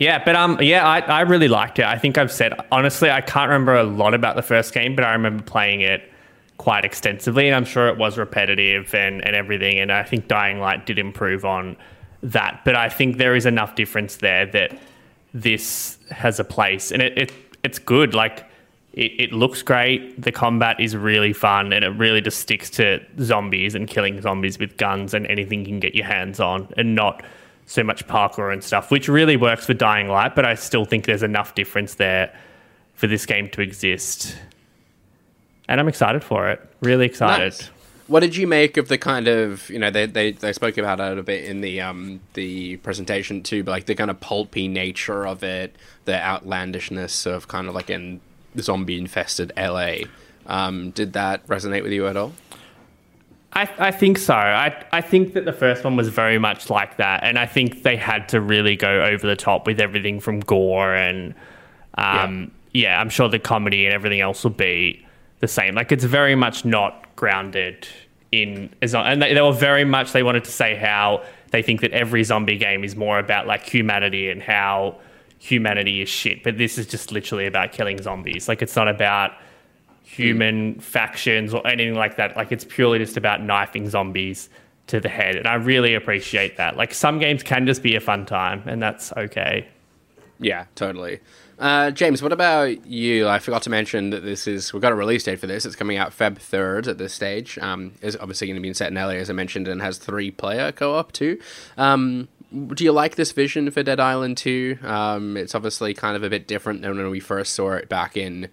[0.00, 1.84] Yeah, but um, yeah, I, I really liked it.
[1.84, 5.04] I think I've said honestly, I can't remember a lot about the first game, but
[5.04, 6.10] I remember playing it
[6.56, 9.78] quite extensively, and I'm sure it was repetitive and and everything.
[9.78, 11.76] And I think Dying Light did improve on
[12.22, 14.76] that, but I think there is enough difference there that
[15.34, 17.32] this has a place, and it, it
[17.64, 18.14] it's good.
[18.14, 18.44] Like
[18.92, 20.20] it, it looks great.
[20.20, 24.58] The combat is really fun, and it really just sticks to zombies and killing zombies
[24.58, 27.24] with guns and anything you can get your hands on, and not
[27.66, 30.34] so much parkour and stuff, which really works for Dying Light.
[30.34, 32.34] But I still think there's enough difference there
[32.94, 34.36] for this game to exist,
[35.68, 36.60] and I'm excited for it.
[36.80, 37.52] Really excited.
[37.52, 37.70] Nice.
[38.08, 40.98] What did you make of the kind of you know they, they, they spoke about
[40.98, 44.66] it a bit in the um the presentation too, but like the kind of pulpy
[44.66, 48.20] nature of it, the outlandishness of kind of like in
[48.58, 49.98] zombie infested LA.
[50.46, 52.32] Um, did that resonate with you at all?
[53.52, 54.34] I, I think so.
[54.34, 57.82] I, I think that the first one was very much like that, and I think
[57.82, 61.34] they had to really go over the top with everything from gore and,
[61.94, 62.90] um, yeah.
[62.90, 65.04] yeah, I'm sure the comedy and everything else will be
[65.40, 65.74] the same.
[65.74, 67.88] Like it's very much not grounded
[68.30, 71.90] in, and they, they were very much they wanted to say how they think that
[71.90, 74.96] every zombie game is more about like humanity and how
[75.40, 78.48] humanity is shit, but this is just literally about killing zombies.
[78.48, 79.32] Like it's not about
[80.04, 80.82] human mm.
[80.82, 82.36] factions or anything like that.
[82.36, 84.48] Like it's purely just about knifing zombies
[84.86, 85.34] to the head.
[85.34, 86.76] And I really appreciate that.
[86.76, 89.66] Like some games can just be a fun time and that's okay.
[90.38, 91.18] Yeah, totally.
[91.58, 93.26] Uh, James, what about you?
[93.26, 95.66] I forgot to mention that this is we've got a release date for this.
[95.66, 97.58] It's coming out Feb third at this stage.
[97.58, 100.30] Um, is obviously going to be set in LA as I mentioned, and has three
[100.30, 101.40] player co op too.
[101.76, 104.78] Um, do you like this vision for Dead Island two?
[104.82, 108.16] Um, it's obviously kind of a bit different than when we first saw it back
[108.16, 108.48] in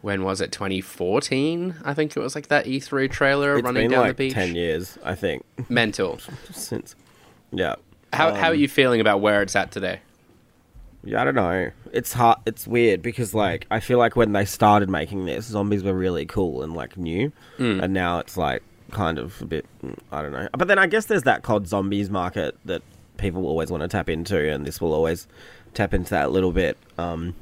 [0.00, 4.00] when was it 2014 i think it was like that e3 trailer it's running down
[4.00, 6.18] like the beach 10 years i think mental
[6.52, 6.94] since
[7.52, 7.76] yeah
[8.12, 10.00] how, um, how are you feeling about where it's at today
[11.04, 14.44] yeah i don't know it's hard it's weird because like i feel like when they
[14.44, 17.82] started making this zombies were really cool and like new mm.
[17.82, 19.66] and now it's like kind of a bit
[20.12, 22.82] i don't know but then i guess there's that cod zombies market that
[23.16, 25.26] people always want to tap into and this will always
[25.74, 27.34] tap into that a little bit um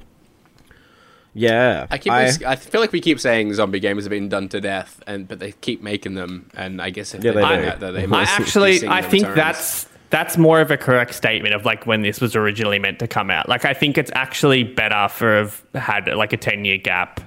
[1.35, 2.13] yeah, I keep.
[2.13, 5.27] I, I, feel like we keep saying zombie games have been done to death, and
[5.27, 6.51] but they keep making them.
[6.55, 9.27] And I guess if yeah, they, they do that, though, they I actually, I think
[9.27, 9.37] returns.
[9.37, 13.09] that's that's more of a correct statement of like when this was originally meant to
[13.09, 13.49] come out.
[13.49, 17.19] Like I think it's actually better for have had like a ten year gap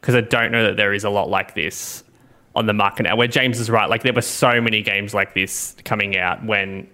[0.00, 2.04] because I don't know that there is a lot like this
[2.54, 3.16] on the market now.
[3.16, 6.86] Where James is right, like there were so many games like this coming out when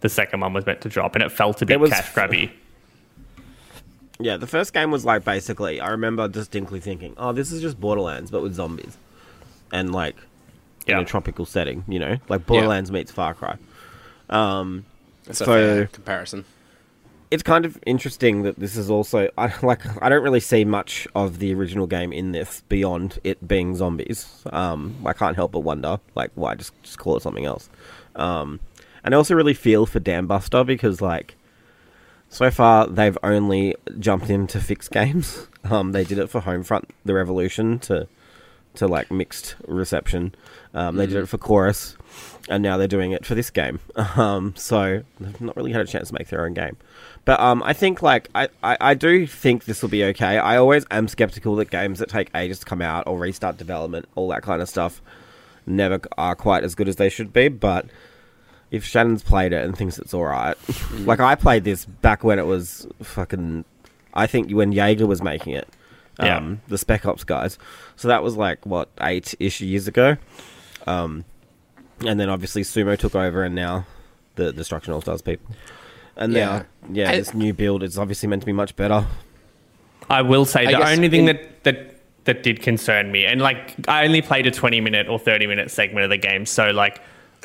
[0.00, 2.50] the second one was meant to drop, and it felt a bit was, cash grabby.
[4.20, 5.78] Yeah, the first game was like basically.
[5.80, 8.98] I remember distinctly thinking, "Oh, this is just Borderlands, but with zombies,
[9.72, 10.16] and like
[10.88, 12.94] in a tropical setting." You know, like Borderlands yeah.
[12.94, 13.58] meets Far Cry.
[14.28, 14.84] Um,
[15.24, 16.44] That's so comparison.
[17.30, 19.82] It's kind of interesting that this is also I like.
[20.02, 24.42] I don't really see much of the original game in this beyond it being zombies.
[24.50, 27.68] Um, I can't help but wonder, like, why just just call it something else.
[28.16, 28.60] Um,
[29.04, 31.36] and I also really feel for Dambuster because like
[32.30, 35.46] so far, they've only jumped in to fix games.
[35.64, 38.08] Um, they did it for Homefront: The Revolution to
[38.74, 40.34] to like mixed reception.
[40.72, 41.10] Um, they mm.
[41.10, 41.96] did it for Chorus,
[42.48, 43.80] and now they're doing it for this game.
[44.16, 46.76] Um, so they've not really had a chance to make their own game.
[47.24, 50.38] But um, I think like I, I, I do think this will be okay.
[50.38, 54.08] I always am skeptical that games that take ages to come out or restart development,
[54.16, 55.00] all that kind of stuff,
[55.66, 57.48] never are quite as good as they should be.
[57.48, 57.86] But
[58.70, 60.56] if Shannon's played it and thinks it's all right,
[61.00, 63.64] like I played this back when it was fucking.
[64.14, 65.68] I think when Yager was making it,
[66.18, 66.56] um, yeah.
[66.68, 67.58] the Spec Ops guys.
[67.96, 70.16] So that was like what eight ish years ago,
[70.86, 71.24] um,
[72.06, 73.86] and then obviously Sumo took over, and now
[74.36, 75.54] the Destruction All Stars people,
[76.16, 76.44] and yeah.
[76.46, 79.06] now yeah, I, this new build is obviously meant to be much better.
[80.10, 83.40] I will say I the only thing in, that that that did concern me, and
[83.40, 86.70] like I only played a twenty minute or thirty minute segment of the game, so
[86.70, 87.00] like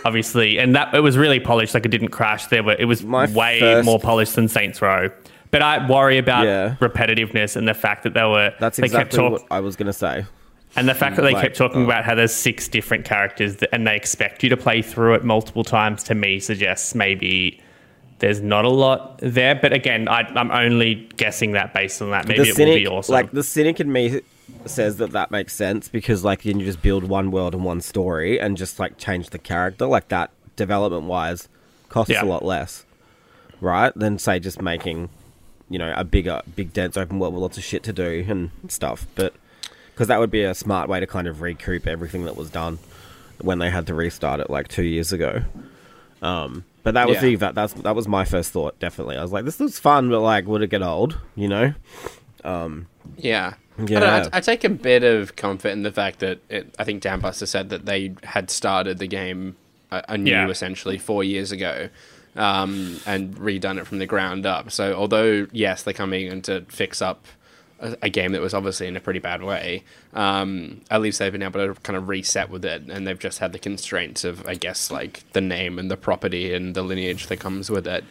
[0.06, 1.74] obviously, and that it was really polished.
[1.74, 2.48] Like it didn't crash.
[2.48, 3.86] There were it was My way first...
[3.86, 5.10] more polished than Saints Row.
[5.52, 6.76] But I worry about yeah.
[6.80, 8.56] repetitiveness and the fact that they were.
[8.60, 10.26] That's exactly talk- what I was going to say.
[10.76, 13.58] And the fact that they like, kept talking uh, about how there's six different characters
[13.58, 17.62] that, and they expect you to play through it multiple times to me suggests maybe
[18.20, 19.56] there's not a lot there.
[19.56, 22.28] But again, I, am only guessing that based on that.
[22.28, 23.14] Maybe it cynic, will be awesome.
[23.14, 24.22] Like the cynic in me
[24.66, 27.82] says that that makes sense because like then you just build one world and one
[27.82, 31.48] story and just like change the character like that development wise
[31.90, 32.24] costs yeah.
[32.24, 32.86] a lot less
[33.62, 35.10] right than say just making
[35.70, 38.52] you know a bigger big dense open world with lots of shit to do and
[38.68, 39.34] stuff but
[39.94, 42.80] because that would be a smart way to kind of recoup everything that was done
[43.42, 45.42] when they had to restart it like two years ago
[46.22, 47.22] um but that was yeah.
[47.22, 50.10] the that that's that was my first thought definitely i was like this looks fun
[50.10, 51.74] but like would it get old you know
[52.44, 53.54] um yeah
[53.88, 54.30] yeah.
[54.32, 57.48] I, I, take a bit of comfort in the fact that it, I think Dambuster
[57.48, 59.56] said that they had started the game
[59.92, 60.50] anew yeah.
[60.50, 61.90] essentially four years ago
[62.36, 64.72] um, and redone it from the ground up.
[64.72, 67.26] So, although, yes, they're coming in to fix up
[67.84, 71.32] a, a game that was obviously in a pretty bad way, um, at least they've
[71.32, 74.46] been able to kind of reset with it and they've just had the constraints of,
[74.48, 78.04] I guess, like the name and the property and the lineage that comes with it.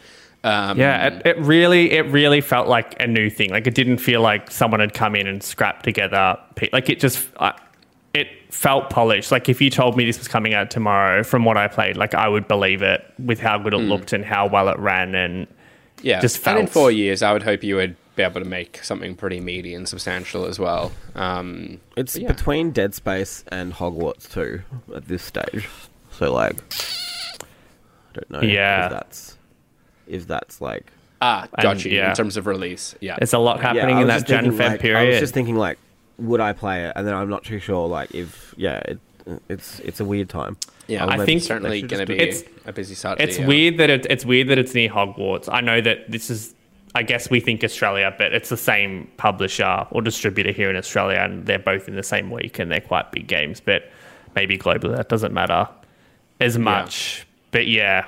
[0.45, 3.49] Um, yeah, it, it, really, it really felt like a new thing.
[3.49, 6.37] Like it didn't feel like someone had come in and scrapped together.
[6.71, 7.57] Like it just, I,
[8.13, 9.31] it felt polished.
[9.31, 12.13] Like if you told me this was coming out tomorrow, from what I played, like
[12.13, 15.15] I would believe it with how good it looked and how well it ran.
[15.15, 15.47] And
[16.03, 18.83] Yeah, just and in four years, I would hope you would be able to make
[18.83, 20.91] something pretty meaty and substantial as well.
[21.15, 22.27] Um, It's yeah.
[22.27, 24.61] between Dead Space and Hogwarts too
[24.95, 25.67] at this stage.
[26.11, 26.55] So like,
[27.41, 28.41] I don't know.
[28.41, 28.85] Yeah.
[28.85, 29.37] if that's
[30.05, 31.91] if that's like ah, And, got you.
[31.91, 32.09] yeah.
[32.11, 34.59] In terms of release, yeah, there's a lot happening I in that just Jan Feb
[34.59, 34.99] like, period.
[34.99, 35.79] I was just thinking like,
[36.19, 36.93] would I play it?
[36.95, 37.87] And then I'm not too sure.
[37.87, 38.99] Like if yeah, it,
[39.49, 40.57] it's it's a weird time.
[40.87, 41.05] yeah.
[41.05, 43.19] I'll I think certainly going to be It's- a busy start.
[43.21, 43.47] it's the year.
[43.47, 45.49] weird that it, it's weird that it's near Hogwarts.
[45.51, 46.53] I know that this is.
[46.95, 51.17] I guess we think Australia, but it's the same publisher or distributor here in Australia,
[51.21, 53.59] and they're both in the same week, and they're quite big games.
[53.59, 53.89] But
[54.35, 55.67] maybe globally that doesn't matter
[56.39, 57.25] as much.
[57.49, 58.05] But yeah,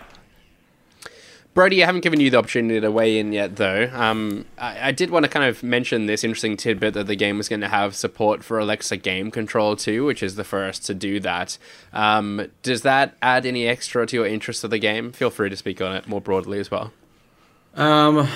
[1.55, 3.89] Brody, I haven't given you the opportunity to weigh in yet, though.
[3.93, 7.37] Um, I, I did want to kind of mention this interesting tidbit that the game
[7.37, 10.93] was going to have support for Alexa Game Control too, which is the first to
[10.93, 11.57] do that.
[11.93, 15.13] Um, does that add any extra to your interest of the game?
[15.13, 16.91] Feel free to speak on it more broadly as well.
[17.73, 18.27] Um,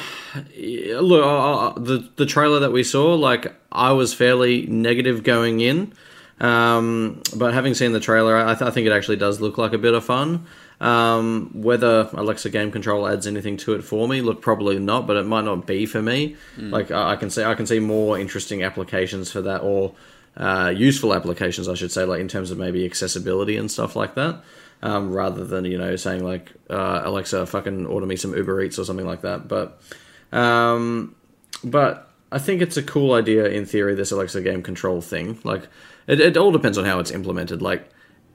[0.55, 5.93] look, uh, the the trailer that we saw, like I was fairly negative going in,
[6.39, 9.73] um, but having seen the trailer, I, th- I think it actually does look like
[9.73, 10.45] a bit of fun.
[10.82, 15.18] Um, whether Alexa Game Control adds anything to it for me, look, probably not, but
[15.18, 16.38] it might not be for me.
[16.72, 19.94] Like I, I can see, I can see more interesting applications for that, or
[20.38, 24.15] uh, useful applications, I should say, like in terms of maybe accessibility and stuff like
[24.15, 24.42] that
[24.82, 28.80] um, rather than you know saying like uh, Alexa, fucking order me some Uber Eats
[28.80, 29.48] or something like that.
[29.48, 29.82] But
[30.32, 31.15] um,
[31.63, 33.96] but I think it's a cool idea in theory.
[33.96, 35.68] This Alexa game control thing, like
[36.08, 37.62] it, it all depends on how it's implemented.
[37.62, 37.89] Like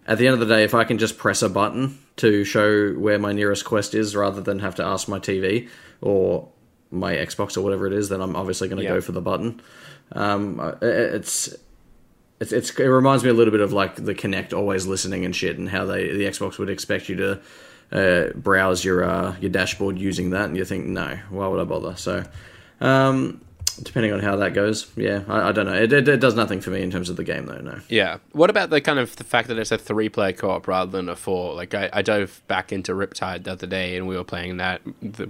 [0.06, 2.92] at the end of the day, if I can just press a button to show
[2.92, 5.68] where my nearest quest is, rather than have to ask my TV
[6.00, 6.48] or
[6.90, 8.90] my Xbox or whatever it is, then I'm obviously going to Yeah.
[8.94, 9.60] go for the button.
[10.12, 11.54] Um, it- it's
[12.40, 15.34] it's, it's it reminds me a little bit of like the Kinect always listening and
[15.34, 17.40] shit, and how they the Xbox would expect you to
[17.92, 21.64] uh, browse your uh, your dashboard using that, and you think, no, why would I
[21.64, 21.94] bother?
[21.96, 22.24] So,
[22.80, 23.40] um,
[23.82, 25.74] depending on how that goes, yeah, I, I don't know.
[25.74, 27.58] It, it, it does nothing for me in terms of the game, though.
[27.60, 27.80] No.
[27.88, 28.18] Yeah.
[28.32, 30.90] What about the kind of the fact that it's a three player co op rather
[30.90, 31.54] than a four?
[31.54, 34.80] Like I, I dove back into Riptide the other day and we were playing that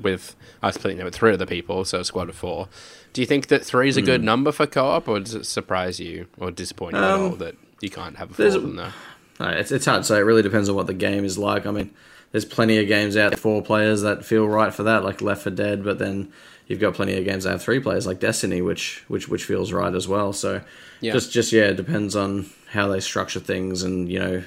[0.02, 2.68] with I was playing it with three other people, so a squad of four.
[3.12, 4.26] Do you think that three is a good Hmm.
[4.26, 7.56] number for co op, or does it surprise you or disappoint you at all that
[7.80, 8.92] you can't have a four Um, of them though?
[9.40, 10.16] No, it's, it's hard to say.
[10.18, 11.66] It really depends on what the game is like.
[11.66, 11.90] I mean,
[12.30, 15.42] there's plenty of games out there for players that feel right for that, like Left
[15.42, 15.82] 4 Dead.
[15.84, 16.32] But then
[16.66, 19.72] you've got plenty of games that have three players, like Destiny, which which which feels
[19.72, 20.32] right as well.
[20.32, 20.60] So
[21.00, 21.12] Yeah.
[21.12, 24.42] just just yeah, it depends on how they structure things and you know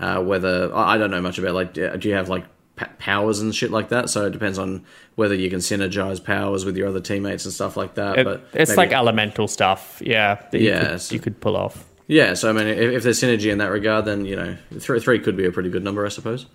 [0.00, 2.44] uh, whether I I don't know much about like do you have like
[2.76, 4.10] p- powers and shit like that.
[4.10, 7.76] So it depends on whether you can synergize powers with your other teammates and stuff
[7.76, 8.18] like that.
[8.18, 10.36] It- but it's maybe- like elemental stuff, yeah.
[10.50, 11.84] That you, Yeah, could, so- you could pull off.
[12.08, 12.34] yeah.
[12.34, 15.18] So I mean, if, if there's synergy in that regard, then you know three three
[15.20, 16.46] could be a pretty good number, I suppose.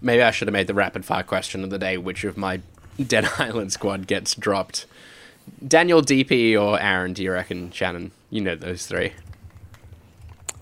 [0.00, 2.60] Maybe I should have made the rapid fire question of the day: which of my
[3.06, 4.86] Dead Island squad gets dropped?
[5.66, 7.12] Daniel, DP, or Aaron?
[7.12, 8.12] Do you reckon, Shannon?
[8.30, 9.12] You know those three.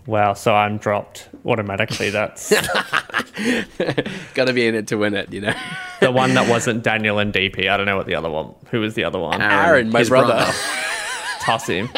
[0.07, 2.09] Wow, so I'm dropped automatically.
[2.09, 2.49] That's
[4.35, 5.55] Got to be in it to win it, you know.
[6.01, 7.69] the one that wasn't Daniel and DP.
[7.69, 8.55] I don't know what the other one.
[8.71, 9.43] Who was the other one?
[9.43, 10.51] Aaron, my his brother.
[11.41, 11.91] Toss him.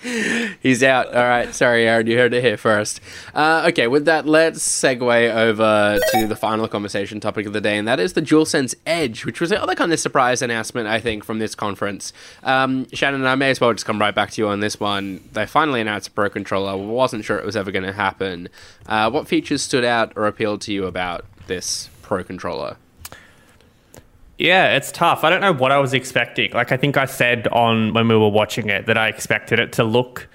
[0.60, 1.12] He's out.
[1.12, 1.52] All right.
[1.54, 2.06] Sorry, Aaron.
[2.06, 3.00] You heard it here first.
[3.34, 7.76] Uh, okay, with that, let's segue over to the final conversation topic of the day,
[7.76, 11.00] and that is the DualSense Edge, which was the other kind of surprise announcement, I
[11.00, 12.12] think, from this conference.
[12.44, 15.20] Um, Shannon, I may as well just come right back to you on this one.
[15.32, 16.76] They finally announced a Pro Controller.
[16.76, 18.48] wasn't sure it was ever going to happen.
[18.86, 22.76] Uh, what features stood out or appealed to you about this Pro Controller?
[24.38, 25.24] Yeah, it's tough.
[25.24, 26.52] I don't know what I was expecting.
[26.52, 29.72] Like I think I said on when we were watching it that I expected it
[29.74, 30.28] to look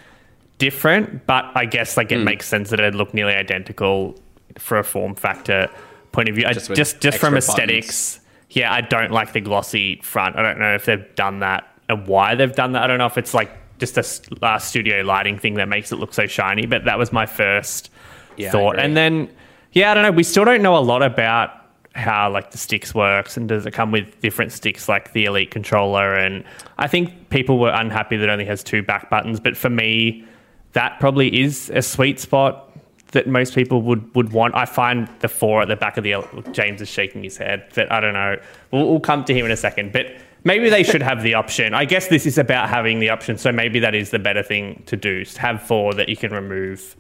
[0.57, 2.25] different, but I guess like it Hmm.
[2.25, 4.15] makes sense that it'd look nearly identical
[4.57, 5.69] for a form factor
[6.11, 6.45] point of view.
[6.53, 8.19] Just with just just from aesthetics.
[8.49, 10.35] Yeah, I don't like the glossy front.
[10.37, 12.83] I don't know if they've done that and why they've done that.
[12.83, 15.95] I don't know if it's like just a uh, studio lighting thing that makes it
[15.95, 17.89] look so shiny, but that was my first
[18.37, 18.77] Yeah, thought.
[18.77, 19.29] And then
[19.71, 20.11] yeah, I don't know.
[20.11, 21.49] We still don't know a lot about
[21.93, 25.51] how like the sticks works and does it come with different sticks like the elite
[25.51, 26.43] controller and
[26.77, 30.25] I think people were unhappy that it only has two back buttons but for me
[30.73, 32.73] that probably is a sweet spot
[33.13, 34.55] that most people would, would want.
[34.55, 36.15] I find the four at the back of the
[36.51, 38.37] James is shaking his head, but I don't know.
[38.71, 39.93] We'll, we'll come to him in a second.
[39.93, 41.73] But maybe they should have the option.
[41.73, 44.83] I guess this is about having the option, so maybe that is the better thing
[44.87, 45.23] to do.
[45.37, 46.95] have four that you can remove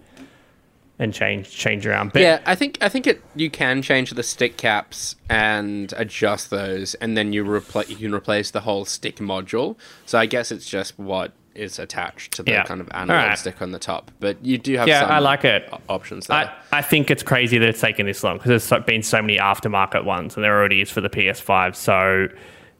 [1.03, 2.13] and change change around.
[2.13, 6.49] But yeah, I think I think it you can change the stick caps and adjust
[6.49, 9.75] those, and then you replace you can replace the whole stick module.
[10.05, 12.63] So I guess it's just what is attached to the Yeah.
[12.63, 13.37] kind of analog Alright.
[13.37, 14.09] stick on the top.
[14.19, 15.71] But you do have Yeah, some I like it.
[15.87, 16.37] options there.
[16.71, 19.21] I, I think it's crazy that it's taken this long because there's so, been so
[19.21, 21.75] many aftermarket ones, and there already is for the PS5.
[21.75, 22.27] So,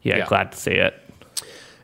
[0.02, 0.26] yeah, Yeah.
[0.26, 1.00] glad to see it.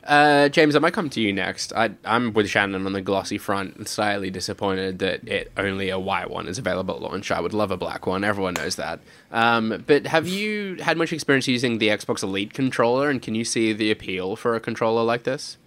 [0.09, 1.71] Uh, James, I might come to you next.
[1.73, 5.99] I, I'm with Shannon on the glossy front and slightly disappointed that it only a
[5.99, 7.29] white one is available at launch.
[7.29, 8.23] I would love a black one.
[8.23, 9.01] Everyone knows that.
[9.31, 13.45] Um, but have you had much experience using the Xbox Elite controller, and can you
[13.45, 15.57] see the appeal for a controller like this?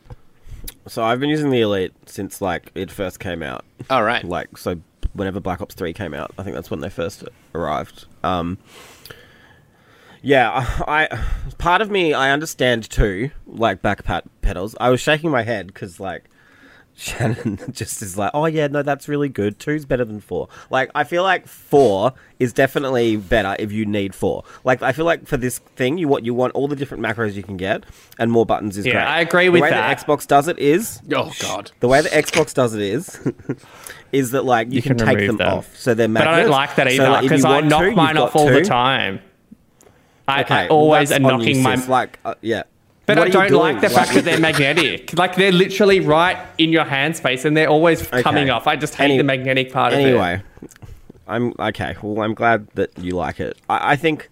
[0.89, 3.65] So I've been using the Elite since like it first came out.
[3.91, 4.25] All right.
[4.33, 4.81] Like so,
[5.13, 7.23] whenever Black Ops Three came out, I think that's when they first
[7.55, 8.07] arrived.
[8.25, 8.59] Um,
[10.23, 10.51] yeah,
[10.87, 11.19] I, I
[11.59, 14.03] part of me I understand too, like back
[14.43, 14.75] pedals.
[14.81, 16.25] I was shaking my head because like
[16.95, 19.59] Shannon just is like, oh yeah, no, that's really good.
[19.59, 20.49] Two's better than four.
[20.71, 24.45] Like I feel like four is definitely better if you need four.
[24.63, 27.33] Like I feel like for this thing, you want you want all the different macros
[27.33, 27.85] you can get,
[28.19, 29.05] and more buttons is Yeah, great.
[29.05, 29.71] I agree with that.
[29.71, 29.99] the way that.
[30.07, 31.73] Xbox does it is Oh God.
[31.81, 33.27] the way the Xbox does it is,
[34.13, 35.49] is that like you, You can, can take them them.
[35.59, 36.37] off, so they're But magnets.
[36.37, 39.21] I don't like that either like, if because I knock mine off all the time.
[40.29, 41.77] I, Okay, I always that's am knocking my.
[41.77, 41.89] sis.
[41.89, 42.63] like uh, yeah.
[43.07, 45.13] But What I don't like the fact that they're magnetic.
[45.19, 48.67] Like they're literally right in your hand space, and they're always coming off.
[48.67, 50.03] I just hate Any- the magnetic part of it.
[50.05, 50.43] Anyway,
[51.27, 51.97] I'm okay.
[52.01, 53.57] Well, I'm glad that you like it.
[53.69, 54.31] I, I think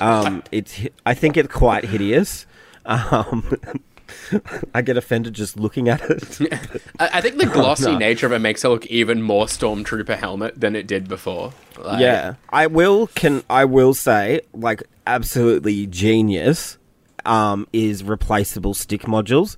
[0.00, 0.80] um, it's.
[1.04, 2.46] I think it's quite hideous.
[2.86, 3.58] Um,
[4.74, 6.40] I get offended just looking at it.
[6.98, 7.98] I, I think the glossy no.
[7.98, 11.52] nature of it makes it look even more Stormtrooper helmet than it did before.
[11.78, 13.08] Like, yeah, I will.
[13.08, 16.78] Can I will say like absolutely genius
[17.24, 19.56] um, is replaceable stick modules.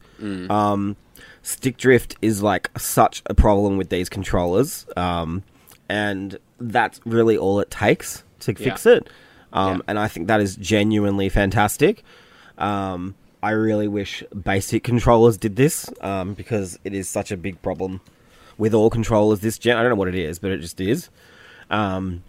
[0.51, 0.97] Um,
[1.43, 5.43] stick drift is like such a problem with these controllers, um,
[5.89, 9.09] and that's really all it takes to fix it.
[9.53, 9.83] Um, Yeah.
[9.89, 12.03] And I think that is genuinely fantastic.
[12.59, 17.63] Um, I really wish basic controllers did this um, because it is such a big
[17.63, 18.01] problem
[18.59, 19.77] with all controllers this gen.
[19.77, 21.09] I don't know what it is, but it just is.
[21.71, 22.25] Um,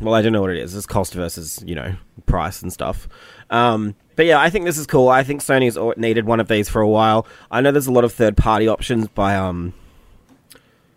[0.00, 0.74] well, I don't know what it is.
[0.74, 1.94] It's cost versus you know
[2.26, 3.08] price and stuff.
[3.50, 5.08] Um, but yeah, I think this is cool.
[5.08, 7.26] I think Sony's needed one of these for a while.
[7.50, 9.72] I know there's a lot of third party options by um,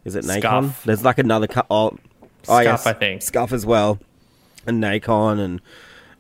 [0.06, 0.40] is it Nacon?
[0.40, 0.84] Scuff.
[0.84, 1.98] There's like another co- oh, oh
[2.44, 3.22] Scuff, yes, I think.
[3.22, 4.00] Scuff as well,
[4.66, 5.62] and Nacon and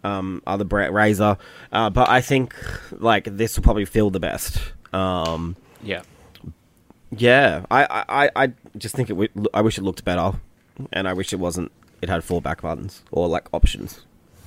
[0.04, 1.38] um, other brand Razer.
[1.72, 2.56] Uh, but I think
[2.92, 4.62] like this will probably feel the best.
[4.94, 6.02] Um, yeah.
[7.12, 9.14] yeah, I, I, I- I just think it.
[9.14, 10.34] W- I wish it looked better,
[10.94, 11.72] and I wish it wasn't.
[12.02, 14.02] It had four back buttons or like options.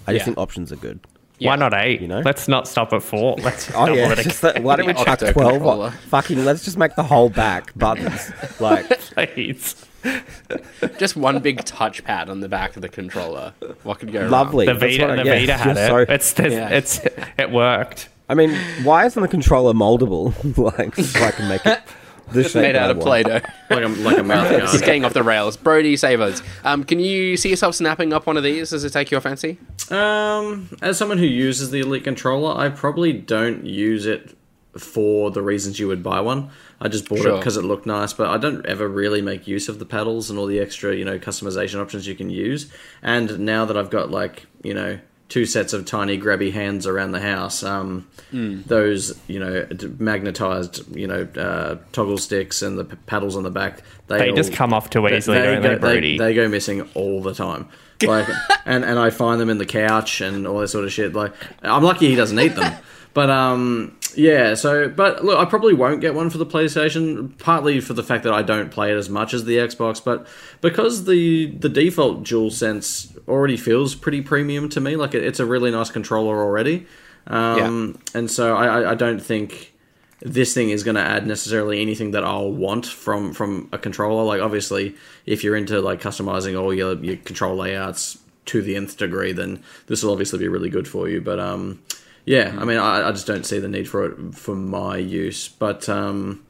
[0.06, 0.24] I just Yeah.
[0.26, 1.00] think options are good.
[1.38, 1.50] Yeah.
[1.50, 2.00] Why not eight?
[2.00, 2.20] You know?
[2.24, 3.36] Let's not stop at four.
[3.42, 5.52] Let's Oh double yeah, it just that- why don't we The chuck octo twelve?
[5.52, 5.86] controller.
[5.86, 8.30] on- Fucking, let's just make the whole back buttons.
[8.60, 9.76] Like, please.
[10.98, 13.54] Just one big touchpad on the back of the controller.
[13.84, 14.30] What could go wrong?
[14.30, 14.66] lovely.
[14.66, 16.06] The That's Vita, what I- the yeah, Vita had you're it.
[16.08, 16.68] so- it's, it's, Yeah.
[16.68, 17.00] it's
[17.38, 18.10] it worked.
[18.28, 20.34] I mean, why isn't the controller moldable?
[20.58, 23.06] like, so I can make it the Just shape made out of want.
[23.06, 23.40] Play-Doh.
[23.70, 24.84] like a like a mouth It's guard.
[24.84, 25.56] getting off the rails.
[25.56, 26.42] Brody, save us.
[26.64, 28.70] Um, can you see yourself snapping up one of these?
[28.70, 29.58] Does it take your fancy?
[29.90, 34.36] Um, as someone who uses the Elite controller, I probably don't use it
[34.78, 36.50] for the reasons you would buy one.
[36.80, 39.68] I just bought it because it looked nice, but I don't ever really make use
[39.68, 42.72] of the pedals and all the extra, you know, customization options you can use.
[43.00, 44.98] And now that I've got like, you know,
[45.28, 49.66] two sets of tiny grabby hands around the house, um, those, you know,
[49.98, 54.30] magnetized, you know, uh, toggle sticks and the p- paddles on the back, they, They
[54.30, 56.18] all- just come off too easily, don't go, they, Brody?
[56.18, 57.68] They, go missing all the time.
[58.02, 58.28] Like,
[58.66, 61.14] and and I find them in the couch and all that sort of shit.
[61.14, 62.74] Like, I'm lucky he doesn't eat them.
[63.14, 64.54] But um, yeah.
[64.54, 67.36] So, but look, I probably won't get one for the PlayStation.
[67.38, 70.26] Partly for the fact that I don't play it as much as the Xbox, but
[70.60, 74.96] because the the default DualSense already feels pretty premium to me.
[74.96, 76.86] Like, it, it's a really nice controller already.
[77.26, 79.72] Um, and so I, I- I don't think
[80.20, 84.24] this thing is going to add necessarily anything that I'll want from from a controller.
[84.24, 84.94] Like obviously,
[85.26, 89.62] if you're into like customizing all your your control layouts to the nth degree, then
[89.86, 91.20] this will obviously be really good for you.
[91.20, 91.82] But um,
[92.24, 95.48] yeah, I mean, I, I just don't see the need for it for my use.
[95.48, 96.44] But um,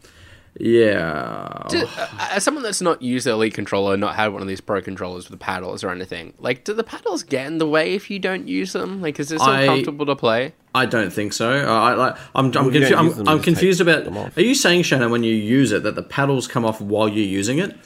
[0.59, 4.49] yeah, Do- uh, as someone that's not used the Elite controller, not had one of
[4.49, 7.67] these Pro controllers with the paddles or anything, like, do the paddles get in the
[7.67, 9.03] way if you don't use them?
[9.03, 10.55] Like, is this I- uncomfortable to play?
[10.77, 11.51] I don't think so.
[11.53, 12.17] Uh, I like.
[12.35, 12.47] I'm.
[12.57, 14.09] I'm, you confu- I'm, I'm confused about.
[14.37, 17.25] Are you saying, Shannon, when you use it, that the paddles come off while you're
[17.25, 17.77] using it?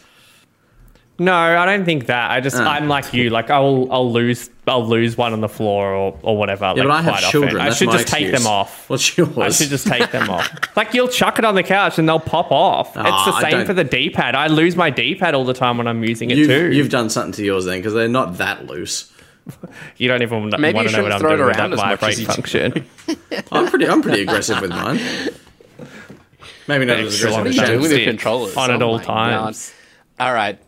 [1.21, 2.31] No, I don't think that.
[2.31, 2.71] I just Ah.
[2.75, 3.31] I'm like you.
[3.31, 6.67] Like I'll I'll lose I'll lose one on the floor or, or whatever.
[6.77, 7.31] Yeah, like, but I have quite often.
[7.31, 7.61] children.
[7.61, 8.43] I That's should my just take excuse.
[8.45, 8.89] them off.
[8.89, 9.37] What's yours?
[9.37, 10.49] I should just take them off.
[10.77, 12.93] Like you'll chuck it on the couch and they'll pop off.
[12.97, 14.37] Ah, it's I the same don't- for the D-pad.
[14.37, 16.73] I lose my D-pad all the time when I'm using it You've, too.
[16.73, 19.11] you've done something to yours then, because they're not that loose.
[19.97, 21.57] you don't even Maybe want you to know what shouldn't I'm throw it doing with
[21.59, 22.33] around that as much vibrate you do.
[22.33, 23.47] function.
[23.53, 23.89] I'm pretty.
[23.89, 25.01] I'm pretty aggressive with mine.
[26.69, 28.09] Maybe not as Extra aggressive long What are as you thumbstick doing with your stick
[28.09, 28.57] controllers?
[28.57, 29.73] on at Oh all my times.
[30.19, 30.27] God.
[30.27, 30.59] All right.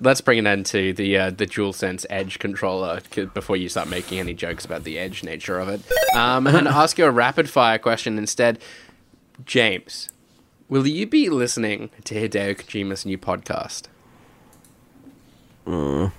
[0.00, 3.88] Let's bring an end to the uh, the DualSense Edge controller c- before you start
[3.88, 5.80] making any jokes about the edge nature of it.
[6.16, 8.60] Um, and ask you a rapid fire question instead.
[9.44, 10.08] James,
[10.68, 13.88] will you be listening to Hideo Kojima's new podcast?
[15.66, 16.10] I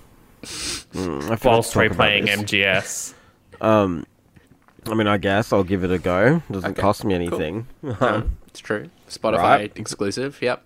[0.92, 3.14] feel like Whilst to talk about replaying this.
[3.62, 4.04] MGS.
[4.86, 6.42] I mean, I guess I'll give it a go.
[6.50, 7.36] It Doesn't Okay, cost me cool.
[7.40, 7.68] anything.
[7.82, 8.90] No, it's true.
[9.10, 9.72] Spotify Right.
[9.78, 10.38] exclusive.
[10.42, 10.62] Yep.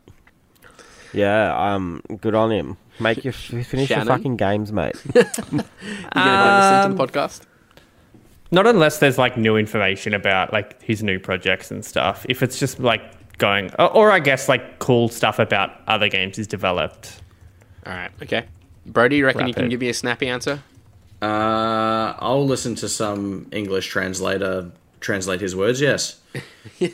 [1.14, 2.78] yeah, um, good on him.
[3.00, 4.96] Make your finish your fucking games, mate.
[5.14, 5.64] You gonna
[6.14, 7.42] go listen to the podcast?
[8.52, 12.26] Not unless there's like new information about like his new projects and stuff.
[12.30, 13.02] If it's just like
[13.38, 17.22] going, or, or I guess like cool stuff about other games he's developed.
[17.86, 18.12] All right.
[18.24, 18.46] Okay.
[18.86, 20.64] Brody, you reckon you can give me a snappy answer?
[21.22, 25.82] Uh, I'll listen to some English translator translate his words.
[25.82, 26.20] Yes.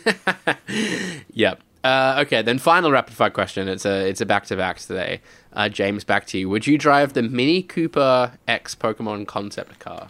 [1.36, 1.62] Yep.
[1.84, 3.67] Uh, okay, then final rapid fire question.
[3.67, 5.19] It's a it's a back to back today.
[5.51, 6.47] Uh, James, back to you.
[6.49, 10.09] Would you drive the Mini Cooper X Pokemon concept car?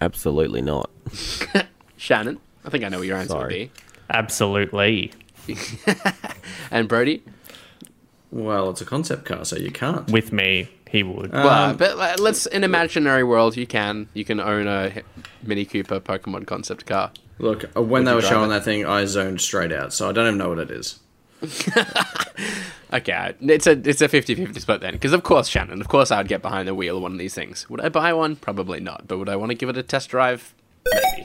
[0.00, 0.90] Absolutely not.
[1.96, 3.42] Shannon, I think I know what your answer Sorry.
[3.42, 3.80] Would be.
[4.10, 5.12] Absolutely.
[6.70, 7.22] and Brody,
[8.30, 10.10] Well, it's a concept car, so you can't.
[10.10, 11.32] With me, he would.
[11.32, 15.02] well, but let's in imaginary world you can you can own a
[15.42, 17.10] Mini Cooper Pokemon concept car.
[17.38, 18.54] Look, uh, when Would they were showing it?
[18.54, 20.98] that thing, I zoned straight out, so I don't even know what it is.
[22.92, 26.18] Okay, it's a it's a 50-50 split then, because of course Shannon, of course I
[26.18, 27.68] would get behind the wheel of one of these things.
[27.68, 28.36] Would I buy one?
[28.36, 29.08] Probably not.
[29.08, 30.54] But would I want to give it a test drive?
[30.92, 31.15] Maybe.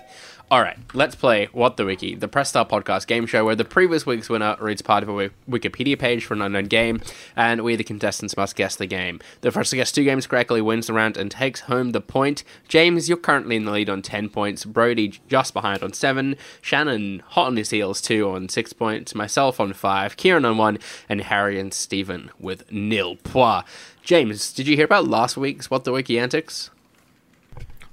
[0.51, 3.63] All right, let's play What the Wiki, the Press Start podcast game show where the
[3.63, 6.99] previous week's winner reads part of a Wikipedia page for an unknown game,
[7.37, 9.21] and we, the contestants, must guess the game.
[9.39, 12.43] The first to guess two games correctly wins the round and takes home the point.
[12.67, 14.65] James, you're currently in the lead on 10 points.
[14.65, 16.35] Brody just behind on 7.
[16.61, 19.15] Shannon hot on his heels, 2 on 6 points.
[19.15, 20.17] Myself on 5.
[20.17, 20.79] Kieran on 1.
[21.07, 23.69] And Harry and Stephen with nil points.
[24.03, 26.71] James, did you hear about last week's What the Wiki antics?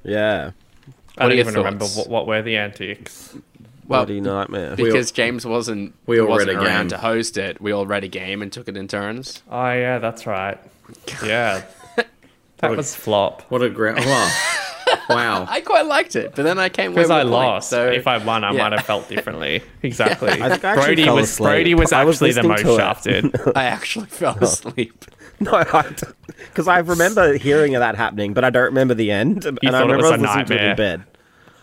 [0.03, 0.51] Yeah.
[1.21, 3.35] I what are don't your even remember what, what were the antics.
[3.87, 4.77] Well, Bloody nightmare.
[4.77, 6.89] because James wasn't we all wasn't read a around game.
[6.91, 7.59] to host it.
[7.61, 9.43] We all read a game and took it in turns.
[9.51, 10.59] Oh yeah, that's right.
[11.25, 11.63] Yeah,
[12.59, 13.43] that was flop.
[13.51, 13.99] What a ground!
[14.01, 14.31] Wow,
[15.09, 15.47] wow.
[15.49, 17.71] I quite liked it, but then I came Because I I a point, lost.
[17.71, 18.59] So if I won, I yeah.
[18.59, 19.63] might have felt differently.
[19.81, 20.31] Exactly.
[20.31, 21.47] I think I Brody fell was asleep.
[21.47, 23.35] Brody was I was actually the most to shafted.
[23.57, 24.45] I actually fell oh.
[24.45, 25.05] asleep.
[25.39, 25.95] No, I
[26.49, 29.45] because I remember hearing of that happening, but I don't remember the end.
[29.45, 31.05] and I thought it remember was I a was listening to it in bed.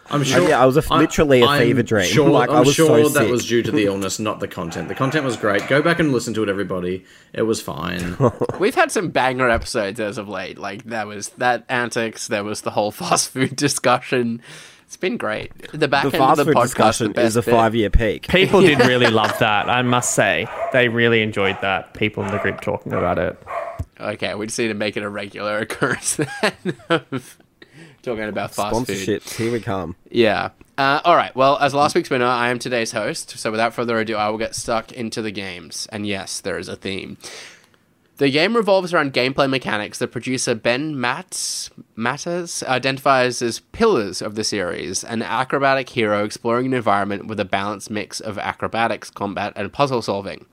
[0.09, 0.47] I'm sure.
[0.47, 2.05] yeah, I was a- literally a I'm fever dream.
[2.05, 3.31] Sure, Like, I I'm was so sure that sick.
[3.31, 4.87] was due to the illness, not the content.
[4.87, 5.67] The content was great.
[5.67, 7.03] Go back and listen to it, everybody.
[7.33, 8.15] It was fine.
[8.59, 10.57] We've had some banger episodes as of late.
[10.59, 12.27] Like that was that antics.
[12.27, 14.41] There was the whole fast food discussion.
[14.85, 15.51] It's been great.
[15.71, 18.27] The back The end fast of the food podcast discussion the is a five-year peak.
[18.27, 19.67] People did really love that.
[19.67, 21.95] I must say, they really enjoyed that.
[21.95, 23.41] People in the group talking about it.
[23.99, 27.37] Okay, we just need to make it a regular occurrence then of
[28.05, 28.87] talking about fast food.
[28.87, 29.95] Sponsorships, here we come.
[30.09, 30.49] Yeah.
[30.77, 31.35] Uh, all right.
[31.35, 33.31] Well, as last week's winner, I am today's host.
[33.31, 35.87] So without further ado, I will get stuck into the games.
[35.91, 37.17] And yes, there is a theme.
[38.17, 44.35] The game revolves around gameplay mechanics that producer Ben Matz, Matters identifies as pillars of
[44.35, 49.51] the series, an acrobatic hero exploring an environment with a balanced mix of acrobatics, combat,
[49.57, 50.45] and puzzle solving.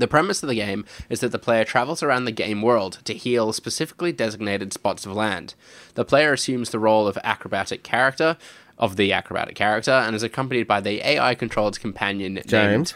[0.00, 3.14] The premise of the game is that the player travels around the game world to
[3.14, 5.54] heal specifically designated spots of land.
[5.94, 8.36] The player assumes the role of acrobatic character,
[8.78, 12.94] of the acrobatic character, and is accompanied by the AI controlled companion James, named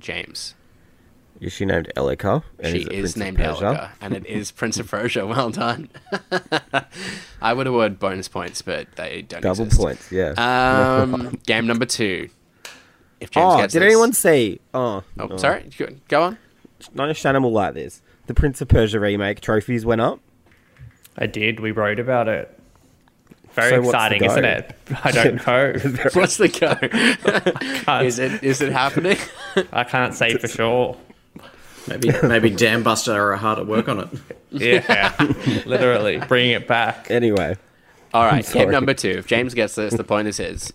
[0.00, 0.54] James.
[1.40, 2.42] is she named Elika?
[2.58, 3.40] And She is, of named?
[3.40, 5.26] Elga, and it is Prince of Persia.
[5.26, 5.88] Well done.
[7.40, 9.80] I would have word bonus points, but they don't Double exist.
[9.80, 10.32] points, yeah.
[10.36, 12.28] Um, game number two.
[13.20, 14.60] If James oh, gets did this- anyone see?
[14.74, 15.36] Oh, Oh, no.
[15.36, 15.68] sorry.
[15.76, 16.38] Go- Go on.
[16.94, 18.00] Not Shannon will like this.
[18.26, 20.20] The Prince of Persia remake trophies went up.
[21.18, 21.60] I did.
[21.60, 22.56] We wrote about it.
[23.52, 24.76] Very So exciting, isn't it?
[25.04, 25.72] I don't know.
[26.14, 27.98] What's the go?
[28.04, 29.18] Is it is it happening?
[29.72, 30.96] I can't say for sure.
[31.88, 34.08] maybe, maybe Dan Buster are hard at work on it.
[34.50, 35.14] Yeah,
[35.66, 37.10] literally bringing it back.
[37.10, 37.56] Anyway,
[38.14, 39.10] All right, Tip number two.
[39.10, 40.72] If James gets this, the point is his.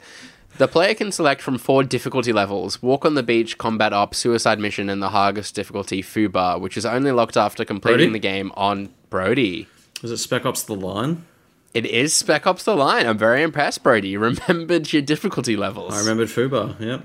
[0.57, 4.57] The player can select from four difficulty levels: Walk on the Beach, Combat Op, Suicide
[4.59, 8.13] Mission, and the hardest difficulty Fubar, which is only locked after completing Brody?
[8.13, 9.67] the game on Brody.
[10.01, 11.25] Is it Spec Ops: The Line?
[11.73, 13.05] It is Spec Ops: The Line.
[13.05, 14.09] I'm very impressed, Brody.
[14.09, 15.93] You remembered your difficulty levels.
[15.93, 16.79] I remembered Fubar.
[16.79, 17.03] Yep.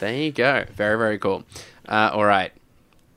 [0.00, 0.66] There you go.
[0.74, 1.44] Very very cool.
[1.88, 2.52] Uh, all right,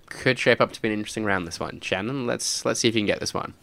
[0.06, 1.46] could shape up to be an interesting round.
[1.46, 2.26] This one, Shannon.
[2.26, 3.54] Let's let's see if you can get this one.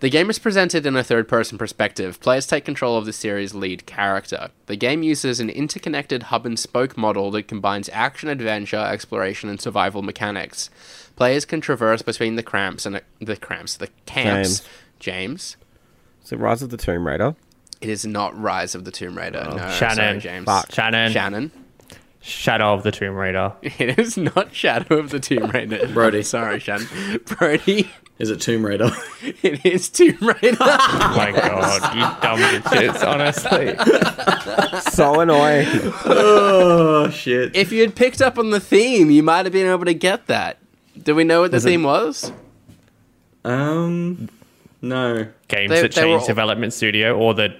[0.00, 2.20] The game is presented in a third person perspective.
[2.20, 4.50] Players take control of the series' lead character.
[4.66, 9.60] The game uses an interconnected hub and spoke model that combines action, adventure, exploration, and
[9.60, 10.70] survival mechanics.
[11.16, 14.62] Players can traverse between the cramps and the cramps, the camps.
[15.00, 15.56] James.
[16.22, 17.34] So Rise of the Tomb Raider.
[17.80, 19.44] It is not Rise of the Tomb Raider.
[19.50, 19.56] Oh.
[19.56, 19.96] No, Shannon.
[19.96, 20.44] sorry, James.
[20.44, 20.72] Fuck.
[20.72, 21.12] Shannon.
[21.12, 21.52] Shannon.
[22.20, 23.52] Shadow of the Tomb Raider.
[23.62, 25.88] It is not Shadow of the Tomb Raider.
[25.88, 26.22] Brody.
[26.24, 26.86] Sorry, Shannon.
[27.24, 27.90] Brody.
[28.18, 28.90] Is it Tomb Raider?
[29.42, 30.56] It is Tomb Raider.
[30.60, 33.76] Oh my god, you dumb bitches, honestly.
[34.92, 35.66] So annoying.
[36.06, 37.54] oh shit!
[37.54, 40.26] if you had picked up on the theme, you might have been able to get
[40.26, 40.58] that.
[41.00, 42.32] Do we know what the Was it- theme was?
[43.44, 44.28] Um,
[44.82, 45.26] no.
[45.48, 47.54] Games They- that they change all- development studio or the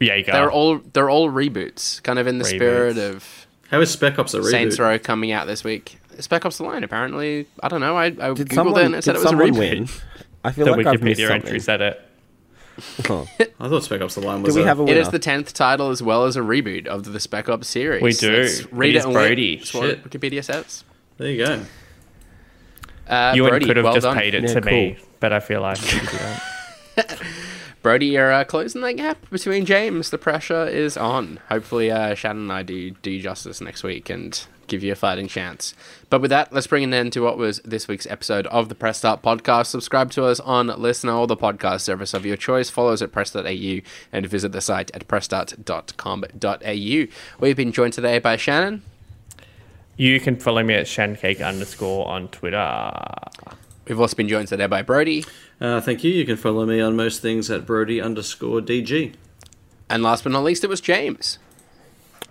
[0.00, 0.32] Jaeger.
[0.32, 3.14] They're all they're all reboots, kind of in the spirit Reboots.
[3.16, 4.50] of How is Spec Ops a reboot?
[4.50, 5.98] Saints Row coming out this week.
[6.20, 7.46] Spec Ops: The Line, apparently.
[7.62, 7.96] I don't know.
[7.96, 9.58] I, I Did googled it and it said it was a someone reboot.
[9.58, 9.88] win?
[10.44, 11.46] I feel the like I've missed Wikipedia something.
[11.48, 12.00] entry said it.
[13.06, 13.24] Huh.
[13.60, 14.54] I thought Spec Ops: The Line was.
[14.54, 15.00] Do we a, have a It winner?
[15.00, 18.02] is the tenth title as well as a reboot of the Spec Ops series.
[18.02, 18.32] We do.
[18.42, 19.50] Let's read It it, is and Brody.
[19.56, 19.58] wait.
[19.60, 20.04] That's what Shit.
[20.04, 20.84] Wikipedia says.
[21.16, 21.60] There you go.
[23.08, 24.16] Uh, Ewan Brody, could have well just done.
[24.16, 27.20] paid it Yeah, to me, but I feel like you didn't.
[27.88, 30.10] Brody, you're uh, closing that gap between James.
[30.10, 31.40] The pressure is on.
[31.48, 34.94] Hopefully, uh, Shannon and I do do you justice next week and give you a
[34.94, 35.72] fighting chance.
[36.10, 38.74] But with that, let's bring an end to what was this week's episode of the
[38.74, 39.68] Press Start podcast.
[39.68, 42.68] Subscribe to us on Listener or the podcast service of your choice.
[42.68, 43.80] Follow us at press.au
[44.12, 47.06] and visit the site at pressstart.com.au.
[47.40, 48.82] We've been joined today by Shannon.
[49.96, 52.92] You can follow me at shancake underscore on Twitter.
[53.86, 55.24] We've also been joined today by Brody.
[55.60, 56.10] Uh, thank you.
[56.12, 59.14] You can follow me on most things at Brody underscore DG.
[59.90, 61.38] And last but not least, it was James.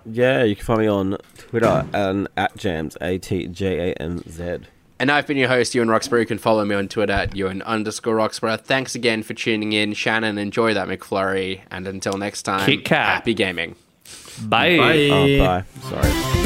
[0.05, 4.19] Yeah, you can find me on Twitter and at Jams A T J A M
[4.30, 4.59] Z.
[4.99, 6.21] And I've been your host, Ewan Roxburgh.
[6.21, 8.61] You can follow me on Twitter at Ewan underscore Roxburgh.
[8.61, 9.93] Thanks again for tuning in.
[9.93, 11.61] Shannon, enjoy that McFlurry.
[11.69, 13.07] And until next time, Kit Kat.
[13.07, 13.75] happy gaming.
[14.43, 14.78] Bye.
[14.78, 15.07] Bye.
[15.11, 15.63] Oh, bye.
[15.89, 16.36] Sorry.